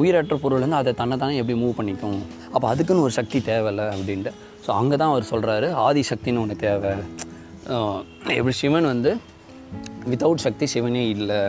உயிரற்ற 0.00 0.36
பொருள் 0.44 0.64
வந்து 0.64 0.78
அதை 0.80 0.92
தன்னை 1.00 1.16
தானே 1.22 1.34
எப்படி 1.40 1.56
மூவ் 1.62 1.74
பண்ணிக்கும்? 1.80 2.20
அப்போ 2.54 2.66
அதுக்குன்னு 2.72 3.04
ஒரு 3.08 3.14
சக்தி 3.18 3.40
தேவையில்ல 3.50 3.82
அப்படின்ட்டு. 3.96 4.32
ஸோ 4.64 4.70
அங்கே 4.80 4.96
தான் 5.02 5.12
அவர் 5.12 5.30
சொல்கிறாரு 5.32 5.68
ஆதி 5.86 6.04
சக்தின்னு 6.12 6.42
ஒன்று 6.44 6.56
தேவை 6.64 6.92
எப்படி 8.38 8.54
சிவன் 8.62 8.90
வந்து 8.92 9.12
வித்தவுட் 10.06 10.36
சக்தி 10.38 10.66
சிவனே 10.66 11.08
இல்லை. 11.08 11.40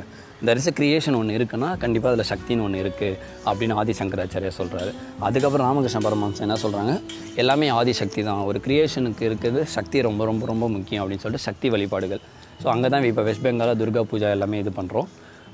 தர் 0.46 0.56
இஸ் 0.56 0.70
கிரியேஷன் 0.72 1.18
ஒன்று 1.18 1.38
இருக்குன்னா 1.38 1.78
கண்டிப்பாக 1.78 2.12
அதில் 2.12 2.30
சக்தின்னு 2.30 2.64
ஒன்று 2.64 2.84
இருக்குது 2.84 3.18
அப்படின்னு 3.46 3.74
ஆதி 3.74 3.94
சங்கராச்சாரியா 3.94 4.52
சொல்கிறாரு 4.58 4.92
அதுக்கப்புறம் 5.20 5.68
ராமகிருஷ்ண 5.68 6.00
பரமஹம்சன் 6.00 6.46
என்ன 6.48 6.58
சொல்கிறாங்க 6.64 6.94
எல்லாமே 7.36 7.68
ஆதி 7.72 7.94
சக்தி 7.94 8.24
தான். 8.24 8.44
ஒரு 8.44 8.60
கிரியேஷனுக்கு 8.60 9.24
இருக்குது 9.30 9.62
சக்தி 9.70 10.02
ரொம்ப 10.02 10.26
ரொம்ப 10.26 10.46
ரொம்ப 10.46 10.70
முக்கியம் 10.70 11.04
அப்படின்னு 11.04 11.22
சொல்லிட்டு 11.22 11.48
சக்தி 11.50 11.70
வழிபாடுகள். 11.70 12.22
ஸோ 12.64 12.68
அங்கே 12.68 12.90
தான் 12.90 13.04
இப்போ 13.04 13.22
வெஸ்ட் 13.22 13.46
பெங்காலில் 13.46 13.80
துர்கா 13.82 14.04
பூஜா 14.12 14.30
எல்லாமே 14.30 14.60
இது 14.60 14.74
பண்ணுறோம் 14.76 15.08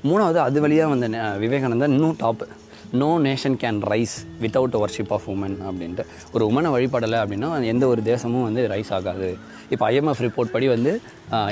மூணாவது 0.04 0.38
அது 0.38 0.58
வழியாக 0.60 0.90
வந்த 0.90 1.08
நே- 1.08 1.22
விவேகானந்தா 1.40 1.86
இன்னும் 1.90 2.16
top 2.20 2.46
no 2.92 3.08
nation 3.24 3.56
can 3.62 3.78
rise 3.92 4.14
without 4.42 4.76
worship 4.80 5.10
of 5.16 5.26
woman 5.30 5.56
அப்படின்ட்டு. 5.68 6.04
ஒரு 6.32 6.44
உமனை 6.50 6.68
வழிபடலை 6.74 7.18
அப்படின்னா 7.22 7.64
எந்த 7.72 7.86
ஒரு 7.86 8.02
தேசமும் 8.02 8.42
வந்து 8.42 8.62
ரைஸ் 8.68 8.92
ஆகாது. 8.98 9.28
இப்போ 9.70 9.90
ஐஎம்எஃப் 9.90 10.22
ரிப்போர்ட் 10.26 10.52
படி 10.54 10.68
வந்து 10.68 10.92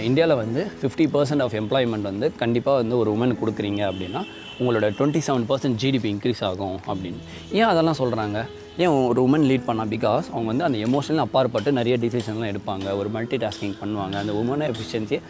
இந்தியாவில் 0.09 0.37
வந்து 0.37 0.61
ஃபிஃப்டி 0.81 1.07
பர்சன்ட் 1.15 1.43
ஆஃப் 1.47 1.57
எம்ப்ளாய்மெண்ட் 1.61 2.09
வந்து 2.11 2.29
கண்டிப்பாக 2.43 2.77
வந்து 2.83 2.99
ஒரு 2.99 3.11
உமன் 3.17 3.37
கொடுக்குறீங்க 3.41 3.83
அப்படின்னா 3.91 4.23
உங்களோட 4.61 4.89
twenty 4.99 5.23
seven 5.27 5.47
percent 5.51 5.79
GDP 5.83 6.09
increase 6.15 6.43
ஆகும் 6.51 6.79
அப்படின்னு. 6.87 7.21
ஏன் 7.59 7.69
அதெல்லாம் 7.73 7.99
சொல்கிறாங்க 7.99 8.47
ஏன் 8.85 8.95
ஒரு 9.11 9.21
உமன் 9.27 9.47
லீட் 9.51 9.69
பண்ணால் 9.69 9.93
பிகாஸ் 9.97 10.27
அவங்க 10.33 10.49
வந்து 10.53 10.67
அந்த 10.69 10.79
எமோஷனல் 10.87 11.25
அப்பாற்பட்டு 11.27 11.73
நிறைய 11.81 11.97
டிசிஷன்லாம் 12.07 12.53
எடுப்பாங்க. 12.55 12.97
ஒரு 13.01 13.09
மல்டி 13.09 13.37
டாஸ்கிங் 13.45 13.77
பண்ணுவாங்க. 13.83 14.17
அந்த 14.23 14.33
உமனை 14.41 14.71
எஃபிஷியன்சியை 14.73 15.21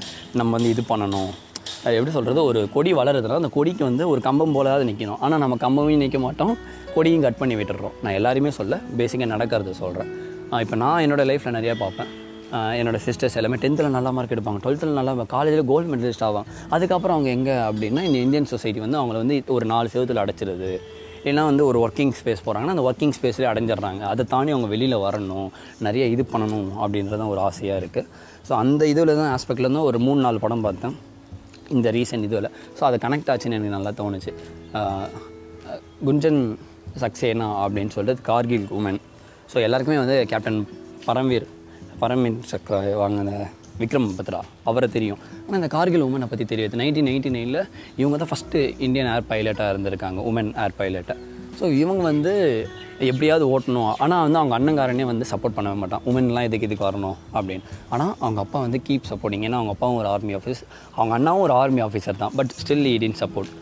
நம்ம 0.40 0.56
வந்து 0.56 0.72
இது 0.76 0.84
பண்ணணும். 0.92 1.32
எப்படி 1.96 2.12
சொல்கிறது 2.16 2.40
ஒரு 2.50 2.60
கொடி 2.74 2.90
வளருதுன்னா 3.00 3.38
அந்த 3.42 3.50
கொடிக்கு 3.56 3.82
வந்து 3.88 4.04
ஒரு 4.12 4.20
கம்பம் 4.28 4.54
போலாவது 4.56 4.84
நிற்கணும் 4.90 5.20
ஆனால் 5.26 5.42
நம்ம 5.44 5.58
கம்பமையும் 5.64 6.02
நிற்க 6.04 6.18
மாட்டோம். 6.26 6.54
கொடியும் 6.94 7.24
கட் 7.26 7.40
பண்ணி 7.40 7.56
விட்டுடுறோம் 7.60 7.96
நான் 8.04 8.16
எல்லாருமே 8.20 8.52
சொல்ல 8.58 8.80
பேசிக்காக 9.00 9.30
நடக்கிறது 9.34 9.74
சொல்கிறேன் 9.82 10.10
இப்போ 10.64 10.76
நான் 10.84 11.00
என்னோடய 11.04 11.28
லைஃப்பில் 11.30 11.56
நிறையா 11.58 11.74
பார்ப்பேன். 11.84 12.10
என்னோடய 12.80 13.02
சிஸ்டர்ஸ் 13.06 13.36
எல்லாமே 13.38 13.56
டென்த்தில் 13.62 13.94
நல்ல 13.96 14.08
மார்க் 14.16 14.34
எடுப்பாங்க. 14.34 14.60
டுவெல்த்தில் 14.64 14.98
நல்லா 14.98 15.24
காலேஜில் 15.32 15.68
கோல்டு 15.70 15.88
மெடலிஸ்ட் 15.92 16.24
ஆவாங்க. 16.26 16.52
அதுக்கப்புறம் 16.74 17.16
அவங்க 17.16 17.30
எங்கே 17.38 17.54
அப்படின்னா 17.70 18.02
இந்த 18.08 18.18
இந்தியன் 18.26 18.50
சொசைட்டி 18.52 18.80
வந்து 18.84 18.98
அவங்கள 19.00 19.16
வந்து 19.22 19.36
ஒரு 19.56 19.66
நாலு 19.72 19.90
செவத்தில் 19.94 20.22
அடைச்சிருது. 20.24 20.70
இல்லைனா 21.26 21.44
வந்து 21.50 21.64
ஒரு 21.70 21.78
ஒர்க்கிங் 21.86 22.14
ஸ்பேஸ் 22.18 22.42
போகிறாங்கன்னா 22.44 22.74
அந்த 22.76 22.84
ஒர்க்கிங் 22.88 23.14
ஸ்பேஸ்லேயே 23.16 23.48
அடைஞ்சிடுறாங்க. 23.52 24.02
அதை 24.12 24.24
தாண்டி 24.32 24.52
அவங்க 24.54 24.68
வெளியில் 24.74 24.96
வரணும். 25.06 25.48
நிறைய 25.86 26.04
இது 26.14 26.24
பண்ணணும் 26.32 26.70
அப்படின்றது 26.82 27.20
தான் 27.22 27.32
ஒரு 27.34 27.42
ஆசையாக 27.48 27.80
இருக்குது 27.82 28.08
ஸோ 28.48 28.54
அந்த 28.62 28.82
இதில் 28.92 29.18
தான் 29.20 29.32
ஆஸ்பெக்ட்லேருந்து 29.36 29.84
ஒரு 29.90 30.00
மூணு 30.06 30.20
நாலு 30.26 30.38
படம் 30.44 30.64
பார்த்தேன். 30.68 30.96
இந்த 31.74 31.90
ரீசன்ட் 31.96 32.26
இதுவில் 32.28 32.50
ஸோ 32.78 32.82
அதை 32.88 32.98
கனெக்ட் 33.04 33.30
ஆச்சுன்னு 33.32 33.58
எனக்கு 33.58 33.74
நல்லா 33.76 33.92
தோணுச்சு. 34.00 34.32
குஞ்சன் 36.06 36.40
சக்சேனா 37.02 37.46
அப்படின்னு 37.64 37.94
சொல்லிட்டு 37.96 38.26
கார்கில் 38.30 38.66
உமன். 38.78 39.00
ஸோ 39.52 39.56
எல்லாருக்குமே 39.66 39.98
வந்து 40.02 40.16
கேப்டன் 40.32 40.60
பரம்வீர் 41.08 41.46
பரம்வீர் 42.02 42.38
சக்ரா 42.52 42.78
வாங்கின 43.02 43.32
விக்ரம் 43.80 44.10
பத்ரா 44.18 44.40
அவரை 44.70 44.88
தெரியும். 44.96 45.20
ஆனால் 45.44 45.58
இந்த 45.60 45.68
கார்கில் 45.76 46.04
உமனை 46.08 46.26
பற்றி 46.30 46.44
தெரியாது. 46.52 46.74
நைன்டீன் 46.80 47.08
நைன்டி 47.10 47.30
நைனில் 47.36 47.62
இவங்க 48.00 48.16
தான் 48.22 48.30
ஃபஸ்ட்டு 48.32 48.60
இந்தியன் 48.86 49.10
ஏர் 49.14 49.26
பைலட்டாக 49.32 49.72
இருந்திருக்காங்க 49.74 50.20
உமன் 50.30 50.50
ஏர் 50.64 50.76
பைலட்டாக 50.80 51.18
ஸோ 51.58 51.64
இவங்க 51.82 52.02
வந்து 52.12 52.32
எப்படியாவது 53.10 53.44
ஓட்டணும். 53.54 53.90
ஆனால் 54.04 54.22
வந்து 54.26 54.38
அவங்க 54.40 54.54
அண்ணங்காரனே 54.58 55.04
வந்து 55.12 55.24
சப்போர்ட் 55.30 55.56
பண்ணவே 55.56 55.76
மாட்டான். 55.82 56.04
உமன்லாம் 56.10 56.46
இதுக்கு 56.48 56.66
இதுக்கு 56.68 56.88
வரணும் 56.88 57.16
அப்படின்னு. 57.36 57.64
ஆனால் 57.94 58.14
அவங்க 58.24 58.40
அப்பா 58.44 58.58
வந்து 58.66 58.80
கீப் 58.88 59.10
சப்போர்ட்டிங் 59.12 59.44
ஏன்னா 59.48 59.60
அவங்க 59.60 59.74
அப்பாவும் 59.76 60.00
ஒரு 60.02 60.10
ஆர்மி 60.14 60.34
ஆஃபீஸ் 60.40 60.62
அவங்க 60.98 61.14
அண்ணாவும் 61.18 61.44
ஒரு 61.46 61.56
ஆர்மி 61.60 61.82
ஆஃபீஸர் 61.86 62.22
தான். 62.24 62.34
பட் 62.40 62.52
ஸ்டில் 62.62 62.88
இடின் 62.96 63.18
சப்போர்ட் 63.22 63.52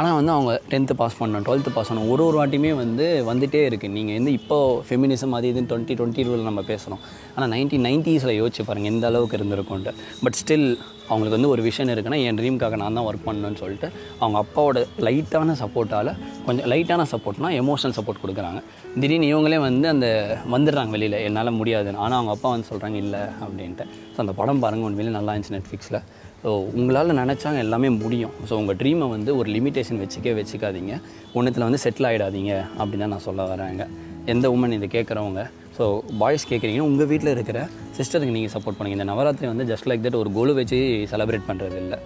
ஆனால் 0.00 0.16
வந்து 0.18 0.32
அவங்க 0.36 0.52
டென்த்து 0.72 0.94
பாஸ் 1.00 1.18
பண்ணணும் 1.20 1.44
டுவெல்த்து 1.48 1.72
பாஸ் 1.76 1.90
பண்ணணும். 1.90 2.10
ஒரு 2.14 2.22
ஒரு 2.28 2.36
வாட்டியுமே 2.40 2.72
வந்து 2.84 3.06
வந்துட்டே 3.30 3.60
இருக்குது 3.68 3.94
நீங்கள் 3.96 4.16
வந்து 4.18 4.32
இப்போ 4.38 4.58
ஃபெமினிசம் 4.88 5.36
அது 5.38 5.52
இதுன்னு 5.52 5.70
டுவெண்ட்டி 5.72 5.96
டுவெண்ட்டி 6.00 6.24
டூவில் 6.26 6.48
நம்ம 6.50 6.64
பேசுகிறோம் 6.72 7.02
ஆனால் 7.34 7.50
நைன்டீன் 7.54 7.86
நைன்ட்டீஸில் 7.88 8.38
யோசிச்சு 8.40 8.64
பாருங்கள் 8.70 8.92
எந்த 8.94 9.06
அளவுக்கு 9.10 9.38
இருந்திருக்கும்ன்ட்டு. 9.38 9.94
பட் 10.24 10.38
ஸ்டில் 10.40 10.66
அவங்களுக்கு 11.08 11.36
வந்து 11.36 11.50
ஒரு 11.54 11.62
விஷன் 11.66 11.92
இருக்குன்னா 11.94 12.18
என் 12.26 12.38
ட்ரீம்க்காக 12.40 12.76
நான் 12.82 12.96
தான் 12.98 13.06
ஒர்க் 13.08 13.26
பண்ணணும்னு 13.28 13.60
சொல்லிட்டு 13.62 13.88
அவங்க 14.20 14.36
அப்பாவோட 14.42 14.78
லைட்டான 15.06 15.56
சப்போர்ட்டால் 15.62 16.10
கொஞ்சம் 16.46 16.68
லைட்டான 16.72 17.06
சப்போர்ட்னால் 17.12 17.56
எமோஷனல் 17.62 17.96
சப்போர்ட் 17.98 18.22
கொடுக்குறாங்க. 18.24 18.60
திடீர்னு 19.00 19.30
இவங்களே 19.32 19.58
வந்து 19.68 19.86
அந்த 19.94 20.06
வந்துடுறாங்க 20.54 20.92
வெளியில் 20.96 21.18
என்னால் 21.28 21.58
முடியாதுன்னு. 21.60 22.02
ஆனால் 22.04 22.18
அவங்க 22.20 22.32
அப்பா 22.36 22.50
வந்து 22.54 22.70
சொல்கிறாங்க 22.72 22.98
இல்லை 23.04 23.22
அப்படின்ட்டு. 23.44 23.86
ஸோ 24.14 24.20
அந்த 24.24 24.34
படம் 24.40 24.62
பாருங்கள் 24.64 24.88
உண்மையிலே 24.90 25.16
நல்லா 25.18 25.34
இருந்துச்சு 25.34 25.56
நெட்ஃப்ளிக்ஸில் 25.58 26.00
ஸோ 26.44 26.50
உங்களால் 26.78 27.18
நினச்சாங்க 27.22 27.58
எல்லாமே 27.66 27.88
முடியும். 28.00 28.32
ஸோ 28.48 28.54
உங்கள் 28.60 28.76
ட்ரீமை 28.80 29.06
வந்து 29.16 29.30
ஒரு 29.40 29.48
லிமிட்டேஷன் 29.56 30.00
வச்சுக்கே 30.04 30.32
வச்சுக்காதீங்க. 30.38 30.94
ஒன்றுத்தில் 31.36 31.64
வந்து 31.66 31.80
செட்டில் 31.84 32.08
ஆகிடாதீங்க 32.08 32.52
அப்படின்னு 32.80 33.04
தான் 33.04 33.14
நான் 33.14 33.26
சொல்ல 33.28 33.44
வரேங்க 33.52 33.84
எந்த 34.32 34.46
உமன் 34.54 34.74
இதை 34.78 34.88
கேட்குறவங்க 34.96 35.42
ஸோ 35.76 35.84
பாய்ஸ் 36.20 36.44
கேட்குறீங்கன்னா 36.50 36.88
உங்கள் 36.90 37.08
வீட்டில் 37.12 37.32
இருக்கிற 37.36 37.58
சிஸ்டருக்கு 37.96 38.34
நீங்கள் 38.36 38.52
சப்போர்ட் 38.56 38.76
பண்ணுங்க. 38.78 38.98
இந்த 38.98 39.06
நவராத்திரி 39.12 39.48
வந்து 39.52 39.66
ஜஸ்ட் 39.70 39.88
லைக் 39.90 40.04
தட் 40.06 40.20
ஒரு 40.20 40.30
கோலு 40.36 40.52
வச்சு 40.60 40.78
செலிப்ரேட் 41.12 41.48
பண்ணுறது 41.48 41.78
இல்லை. 41.84 41.98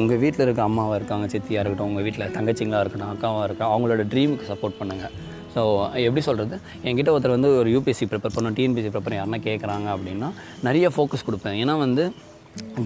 உங்கள் 0.00 0.20
வீட்டில் 0.24 0.44
இருக்க 0.46 0.60
அம்மாவாக 0.68 0.98
இருக்காங்க 1.00 1.26
சித்தியாக 1.32 1.62
இருக்கட்டும் 1.62 1.88
உங்கள் 1.90 2.04
வீட்டில் 2.08 2.26
தங்கச்சிங்களாக 2.36 2.82
இருக்கட்டும் 2.84 3.12
அக்காவாக 3.14 3.46
இருக்கட்டும் 3.46 3.72
அவங்களோட 3.74 4.04
ட்ரீமுக்கு 4.12 4.50
சப்போர்ட் 4.52 4.78
பண்ணுங்கள் 4.80 5.14
ஸோ 5.54 5.62
எப்படி 6.06 6.22
சொல்கிறது 6.28 6.56
என்கிட்ட 6.88 7.10
ஒருத்தர் 7.14 7.36
வந்து 7.36 7.50
ஒரு 7.62 7.68
யூபிஎஸ்சி 7.74 8.06
ப்ரிப்பேர் 8.12 8.36
பண்ணணும் 8.36 8.56
டிஎன்பிஎஸ்சி 8.58 8.92
ப்ரிப்பேர் 8.94 9.18
யாருன்னா 9.18 9.40
கேட்குறாங்க 9.48 9.88
அப்படின்னா 9.96 10.30
நிறைய 10.68 10.88
ஃபோக்கஸ் 10.94 11.26
கொடுப்பேன். 11.28 11.58
ஏன்னா 11.64 11.76
வந்து 11.86 12.04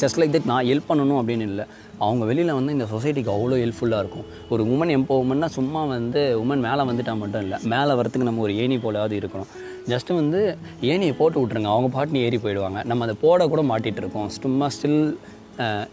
ஜஸ்ட் 0.00 0.18
லைக் 0.20 0.34
தட் 0.34 0.50
நான் 0.50 0.64
ஹெல்ப் 0.64 0.88
பண்ணணும் 0.88 1.20
அப்படின்னு 1.20 1.46
இல்லை. 1.52 1.64
அவங்க 1.98 2.24
வெளியில் 2.24 2.52
வந்து 2.52 2.72
இந்த 2.72 2.86
சொசைட்டிக்கு 2.92 3.30
அவ்வளோ 3.36 3.56
ஹெல்ப்ஃபுல்லாக 3.62 4.02
இருக்கும். 4.02 4.26
ஒரு 4.50 4.62
உமன் 4.64 4.92
எம்பவர்மெண்ட்னா 4.98 5.48
சும்மா 5.58 5.84
வந்து 5.84 6.20
உமன் 6.42 6.64
மேலே 6.66 6.82
வந்துட்டா 6.90 7.14
மட்டும் 7.22 7.42
இல்லை. 7.42 7.58
மேலே 7.74 7.92
வரத்துக்கு 8.00 8.28
நம்ம 8.28 8.40
ஒரு 8.40 8.56
ஏணி 8.56 8.76
போலாவது 8.76 9.16
இருக்கணும். 9.20 9.50
ஜஸ்ட் 9.86 10.14
வந்து 10.14 10.40
ஏணியை 10.80 11.14
போட்டு 11.18 11.46
விட்ருங்க 11.46 11.70
அவங்க 11.74 11.88
பாட்டுன்னு 11.96 12.24
ஏறி 12.26 12.36
போயிடுவாங்க. 12.36 12.84
நம்ம 12.84 13.04
அதை 13.04 13.16
போட 13.20 13.48
கூட 13.48 13.62
மாட்டிகிட்டு 13.62 14.02
இருக்கோம். 14.04 14.28
சும்மா 14.28 14.68
ஸ்டில் 14.76 15.16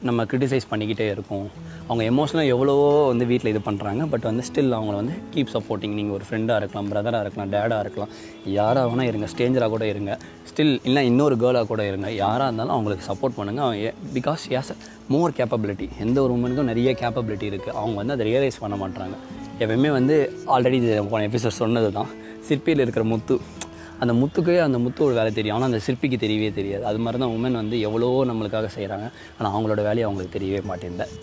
நம்ம 0.08 0.24
க்ரிட்டிசைஸ் 0.32 0.68
பண்ணிக்கிட்டே 0.72 1.06
இருக்கோம். 1.14 1.46
அவங்க 1.88 2.04
எமோஷனலாக 2.12 2.52
எவ்வளவோ 2.54 2.88
வந்து 3.12 3.26
வீட்டில் 3.32 3.52
இது 3.54 3.62
பண்ணுறாங்க 3.68 4.04
பட் 4.12 4.26
வந்து 4.30 4.44
ஸ்டில் 4.48 4.76
அவங்கள 4.78 4.96
வந்து 5.02 5.16
கீப் 5.34 5.52
சப்போர்ட்டிங் 5.56 5.96
நீங்கள் 6.00 6.16
ஒரு 6.18 6.26
ஃப்ரெண்டாக 6.28 6.60
இருக்கலாம் 6.62 6.90
பிரதராக 6.92 7.22
இருக்கலாம் 7.26 7.52
டேடாக 7.56 7.80
இருக்கலாம் 7.86 8.12
யாராக 8.58 8.86
வேணால் 8.92 9.10
இருங்க 9.12 9.28
ஸ்டேஞ்சராக 9.34 9.70
கூட 9.76 9.86
இருங்க. 9.94 10.12
ஸ்டில் 10.52 10.74
இல்லை 10.90 11.04
இன்னொரு 11.12 11.38
கேர்ளாக 11.44 11.68
கூட 11.72 11.84
இருங்க. 11.92 12.10
யாராக 12.24 12.48
இருந்தாலும் 12.50 12.76
அவங்களுக்கு 12.76 13.08
சப்போர்ட் 13.12 13.38
பண்ணுங்கள் 13.40 13.96
பிகாஸ் 14.18 14.46
யாஸ் 14.56 14.72
மோர் 15.14 15.38
கேப்பபிலிட்டி 15.40 15.88
எந்த 16.06 16.18
ஒரு 16.26 16.34
உமனுக்கும் 16.38 16.70
நிறைய 16.72 16.92
கேப்பபிலிட்டி 17.02 17.48
இருக்குது 17.54 17.76
அவங்க 17.82 17.98
வந்து 18.02 18.16
அதை 18.18 18.26
ரியலைஸ் 18.32 18.62
பண்ண 18.66 18.78
மாட்டாங்க 18.84 19.18
எப்பயுமே 19.60 19.92
வந்து 20.00 20.16
ஆல்ரெடி 20.54 20.80
இது 20.84 20.96
போன 21.12 21.26
எபிசோட் 21.30 21.60
சொன்னது 21.64 21.92
தான் 22.00 22.10
சிற்பியில் 22.48 22.84
இருக்கிற 22.86 23.04
முத்து 23.12 23.36
அந்த 24.04 24.14
முத்துக்கே 24.22 24.56
அந்த 24.68 24.78
முத்தோட 24.86 25.12
வேலை 25.20 25.32
தெரியும். 25.38 25.56
ஆனால் 25.58 25.70
அந்த 25.72 25.80
சிற்பிக்கு 25.86 26.18
தெரியவே 26.24 26.50
தெரியாது. 26.60 26.84
அது 26.90 27.00
மாதிரி 27.04 27.20
தான் 27.24 27.34
உமன் 27.36 27.60
வந்து 27.62 27.78
எவ்வளவோ 27.88 28.18
நம்மளுக்காக 28.32 28.70
செய்கிறாங்க 28.78 29.06
ஆனால் 29.38 29.52
அவங்களோட 29.52 29.82
வேலையை 29.90 30.06
அவங்களுக்கு 30.08 30.36
தெரியவே 30.38 30.62
மாட்டேன் 30.72 31.14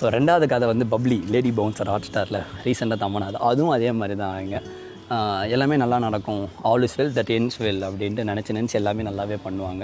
ஸோ 0.00 0.10
ரெண்டாவது 0.16 0.46
கதை 0.52 0.66
வந்து 0.72 0.86
பப்ளி 0.92 1.16
லேடி 1.34 1.50
பவுன்சர் 1.58 1.90
ஹாட் 1.92 2.06
ஸ்டாரில் 2.10 2.40
ரீசெண்டாக 2.66 2.98
தம்மனாது 3.04 3.40
அதுவும் 3.48 3.74
அதே 3.78 3.90
மாதிரி 4.00 4.16
தான் 4.22 4.34
அவங்க 4.36 4.58
எல்லாமே 5.54 5.76
நல்லா 5.82 5.96
நடக்கும். 6.04 6.42
All 6.70 6.84
is 6.86 6.94
well 6.98 7.14
that 7.16 7.32
ends 7.36 7.58
well 7.64 7.82
அப்படின்ட்டு 7.88 8.26
நினச்சி 8.30 8.54
நினச்சி 8.58 8.76
எல்லாமே 8.80 9.04
நல்லாவே 9.08 9.36
பண்ணுவாங்க. 9.46 9.82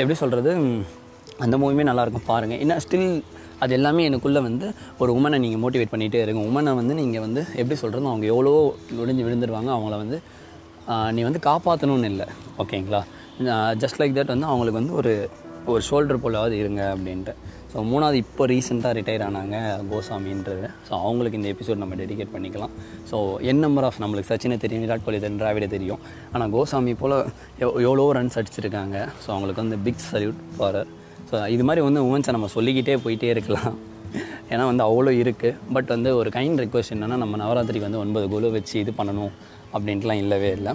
எப்படி 0.00 0.16
சொல்கிறது 0.22 0.50
அந்த 1.44 1.54
மூவியுமே 1.60 1.84
நல்லாயிருக்கும் 1.90 2.28
பாருங்கள் 2.32 2.60
ஏன்னா 2.64 2.76
ஸ்டில் 2.84 3.08
அது 3.64 3.72
எல்லாமே 3.78 4.02
எனக்குள்ளே 4.08 4.40
வந்து 4.48 4.66
ஒரு 5.02 5.10
உமனை 5.18 5.38
நீங்கள் 5.44 5.62
மோட்டிவேட் 5.62 5.92
பண்ணிகிட்டே 5.92 6.20
இருங்க. 6.24 6.40
உமனை 6.50 6.72
வந்து 6.80 6.94
நீங்கள் 7.00 7.24
வந்து 7.26 7.42
எப்படி 7.60 7.76
சொல்கிறது 7.82 8.10
அவங்க 8.12 8.26
எவ்வளோ 8.32 8.52
நுழைஞ்சு 8.98 9.24
விழுந்துருவாங்க. 9.26 9.70
அவங்கள 9.76 9.96
வந்து 10.02 10.18
நீ 11.16 11.20
வந்து 11.28 11.40
காப்பாற்றணும்னு 11.48 12.10
இல்லை. 12.12 12.28
ஓகேங்களா? 12.62 13.02
ஜஸ்ட் 13.82 13.98
லைக் 14.00 14.16
தட் 14.18 14.32
வந்து 14.34 14.48
அவங்களுக்கு 14.52 14.80
வந்து 14.80 14.96
ஒரு 15.00 15.12
ஒரு 15.72 15.82
ஷோல்டர் 15.88 16.22
போலாவது 16.24 16.54
இருங்க 16.62 16.82
அப்படின்ட்டு. 16.94 17.32
ஸோ 17.72 17.82
மூணாவது 17.90 18.16
இப்போ 18.22 18.42
ரீசெண்டாக 18.50 18.92
ரிட்டையர் 18.96 19.24
ஆனாங்க 19.26 19.56
கோசாமின்றது. 19.92 20.66
ஸோ 20.88 20.92
அவங்களுக்கு 21.04 21.38
இந்த 21.40 21.48
எபிசோட் 21.54 21.80
நம்ம 21.82 21.96
டெடிகேட் 22.00 22.32
பண்ணிக்கலாம். 22.34 22.74
ஸோ 23.10 23.16
என் 23.50 23.62
நம்பர் 23.64 23.86
ஆஃப் 23.88 23.98
நம்மளுக்கு 24.02 24.30
சச்சினை 24.32 24.58
தெரியும் 24.64 24.84
விராட் 24.84 25.06
கோலி 25.06 25.20
தெரியும் 25.22 25.40
டிராவிட 25.42 25.68
தெரியும். 25.76 26.02
ஆனால் 26.34 26.52
கோசாமி 26.56 26.94
போல் 27.02 27.16
எவ் 27.62 27.72
எவ்வளோ 27.86 28.06
ரன்ஸ் 28.18 28.38
அடிச்சிருக்காங்க. 28.42 28.98
ஸோ 29.22 29.28
அவங்களுக்கு 29.34 29.64
வந்து 29.64 29.78
பிக் 29.86 30.04
சல்யூட் 30.10 30.40
ஃபார் 30.58 30.80
ஸோ 31.30 31.34
இது 31.56 31.66
மாதிரி 31.70 31.82
வந்து 31.88 32.04
உமன்ஸை 32.08 32.34
நம்ம 32.38 32.50
சொல்லிக்கிட்டே 32.56 32.96
போயிட்டே 33.06 33.32
இருக்கலாம். 33.36 33.74
ஏன்னா 34.52 34.64
வந்து 34.70 34.84
அவ்வளோ 34.88 35.12
இருக்குது 35.22 35.56
பட் 35.74 35.90
வந்து 35.94 36.10
ஒரு 36.20 36.28
கைண்ட் 36.36 36.62
ரிக்வஸ்ட் 36.64 36.94
என்னென்னா 36.96 37.16
நம்ம 37.22 37.38
நவராத்திரிக்கு 37.42 37.88
வந்து 37.88 38.02
ஒன்பது 38.04 38.26
குழு 38.34 38.50
வச்சு 38.56 38.74
இது 38.82 38.92
பண்ணணும் 38.98 39.32
அப்படின்ட்டுலாம் 39.74 40.20
இல்லவே 40.24 40.50
இல்லை. 40.58 40.74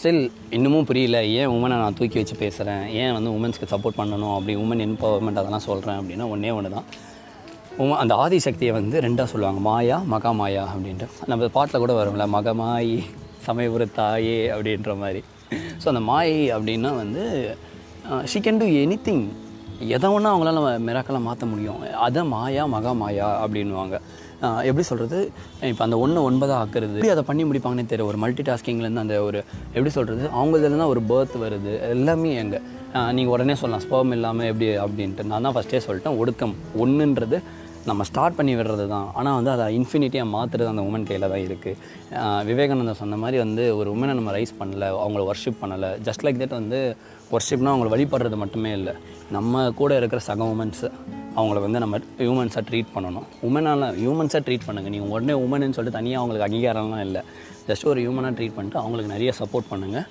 ஸ்டில் 0.00 0.20
இன்னமும் 0.56 0.86
புரியல 0.90 1.18
ஏன் 1.40 1.50
உமனை 1.54 1.76
நான் 1.82 1.96
தூக்கி 1.98 2.18
வச்சு 2.20 2.36
பேசுகிறேன் 2.42 2.84
ஏன் 3.00 3.14
வந்து 3.16 3.30
உமன்ஸ்க்கு 3.36 3.72
சப்போர்ட் 3.72 3.98
பண்ணணும்? 4.00 4.34
அப்படி 4.36 4.54
உமன் 4.62 4.84
எம்பவர்மெண்ட் 4.86 5.40
அதெல்லாம் 5.40 5.66
சொல்கிறேன் 5.66 5.98
அப்படின்னா 6.00 6.26
ஒன்றே 6.34 6.52
ஒன்று 6.58 6.70
தான் 6.76 6.86
உம 7.82 7.98
அந்த 8.02 8.14
ஆதிசக்தியை 8.24 8.72
வந்து 8.78 8.96
ரெண்டாக 9.06 9.26
சொல்லுவாங்க. 9.32 9.60
மாயா 9.68 9.98
மகா 10.12 10.30
மாயா 10.40 10.62
அப்படின்ட்டு. 10.72 11.06
நம்ம 11.30 11.48
பாட்டில் 11.56 11.82
கூட 11.84 11.92
வரும்ல 12.00 12.24
மகமாயி 12.36 12.96
சமயபுர 13.46 13.84
தாயே 14.00 14.40
அப்படின்ற 14.54 14.94
மாதிரி. 15.02 15.22
ஸோ 15.82 15.86
அந்த 15.92 16.02
மாயை 16.10 16.42
அப்படின்னா 16.56 16.90
வந்து 17.02 17.22
she 18.32 18.40
can 18.44 18.60
do 18.62 18.68
any 18.82 18.98
thing 19.08 19.24
எதை 19.96 20.08
ஒன்றா 20.14 20.30
அவங்களால 20.34 20.60
மிராக்கலாக 20.88 21.26
மாற்ற 21.28 21.46
முடியும்? 21.52 21.80
அதை 22.06 22.22
மாயா 22.32 22.64
மகா 22.74 22.92
மாயா 23.02 23.28
அப்படின்வாங்க 23.44 23.96
எப்படி 24.68 24.84
சொல்கிறது 24.88 25.18
இப்போ 25.70 25.82
அந்த 25.86 25.96
ஒன்று 26.04 26.20
ஒன்பதாக 26.28 26.54
ஆக்குறது. 26.62 26.94
எப்படி 26.96 27.12
அதை 27.14 27.24
பண்ணி 27.28 27.42
முடிப்பாங்கன்னே 27.48 27.84
தெரியல. 27.90 28.08
ஒரு 28.12 28.18
மல்டி 28.22 28.42
டாஸ்கிங்லேருந்து 28.48 29.02
அந்த 29.04 29.16
ஒரு 29.28 29.38
எப்படி 29.72 29.90
சொல்கிறது 29.96 30.24
அவங்களதுலேருந்து 30.38 30.82
தான் 30.82 30.92
ஒரு 30.94 31.02
பேர்த் 31.10 31.36
வருது. 31.44 31.72
எல்லாமே 31.94 32.30
எங்கே? 32.42 32.60
நீங்கள் 33.16 33.34
உடனே 33.34 33.54
சொல்லலாம். 33.60 33.84
ஸ்போம் 33.86 34.14
இல்லாமல் 34.16 34.48
எப்படி 34.50 34.68
அப்படின்ட்டு. 34.84 35.28
நான் 35.32 35.46
தான் 35.46 35.54
ஃபஸ்ட்டே 35.56 35.80
சொல்லிட்டேன். 35.88 36.18
ஒடுக்கம். 36.22 36.54
ஒன்றுன்றது 36.84 37.38
நம்ம 37.90 38.04
ஸ்டார்ட் 38.08 38.36
பண்ணி 38.38 38.52
விடுறது 38.58 38.84
தான் 38.92 39.06
ஆனால் 39.18 39.36
வந்து 39.38 39.50
அதை 39.54 39.64
இன்ஃபினிட்டியாக 39.78 40.28
மாற்றுறது 40.34 40.68
அந்த 40.72 40.82
உமன் 40.88 41.06
கையில் 41.08 41.26
தான் 41.32 41.44
இருக்குது 41.46 42.44
விவேகானந்தர் 42.48 42.98
சொன்ன 43.00 43.18
மாதிரி 43.22 43.38
வந்து 43.44 43.64
ஒரு 43.78 43.88
உமனை 43.94 44.12
நம்ம 44.18 44.32
ரைஸ் 44.36 44.52
பண்ணல 44.60 44.88
அவங்கள 45.04 45.22
ஒர்ஷிப் 45.30 45.60
பண்ணலை. 45.62 45.90
ஜஸ்ட் 46.06 46.24
லைக் 46.26 46.40
தட் 46.42 46.56
வந்து 46.60 46.80
ஒர்ஷிப்னால் 47.36 47.72
அவங்கள 47.74 47.90
வழிபடுறது 47.94 48.38
மட்டுமே 48.44 48.72
இல்லை. 48.78 48.94
நம்ம 49.36 49.64
கூட 49.80 49.90
இருக்கிற 50.00 50.20
சக 50.28 50.48
உமன்ஸு 50.54 50.88
அவங்கள 51.38 51.58
வந்து 51.66 51.78
நம்ம 51.84 51.98
ஹியூமன்ஸாக 52.24 52.64
ட்ரீட் 52.70 52.92
பண்ணணும். 52.96 53.26
உமனால் 53.48 53.86
ஹியூமன்ஸாக 54.02 54.42
ட்ரீட் 54.48 54.66
பண்ணுங்கள் 54.68 54.94
நீங்கள் 54.94 55.12
உடனே 55.14 55.36
உமன்னு 55.44 55.76
சொல்லிட்டு 55.78 55.98
தனியாக 55.98 56.20
அவங்களுக்கு 56.22 56.48
அங்கீகாரம்லாம் 56.48 57.06
இல்லை. 57.08 57.22
ஜஸ்ட் 57.70 57.88
ஒரு 57.92 58.00
ஹியூமனாக 58.04 58.34
ட்ரீட் 58.38 58.56
பண்ணிட்டு 58.58 58.80
அவங்களுக்கு 58.82 59.14
நிறைய 59.16 59.32
சப்போர்ட் 59.40 59.70
பண்ணுங்கள் 59.72 60.06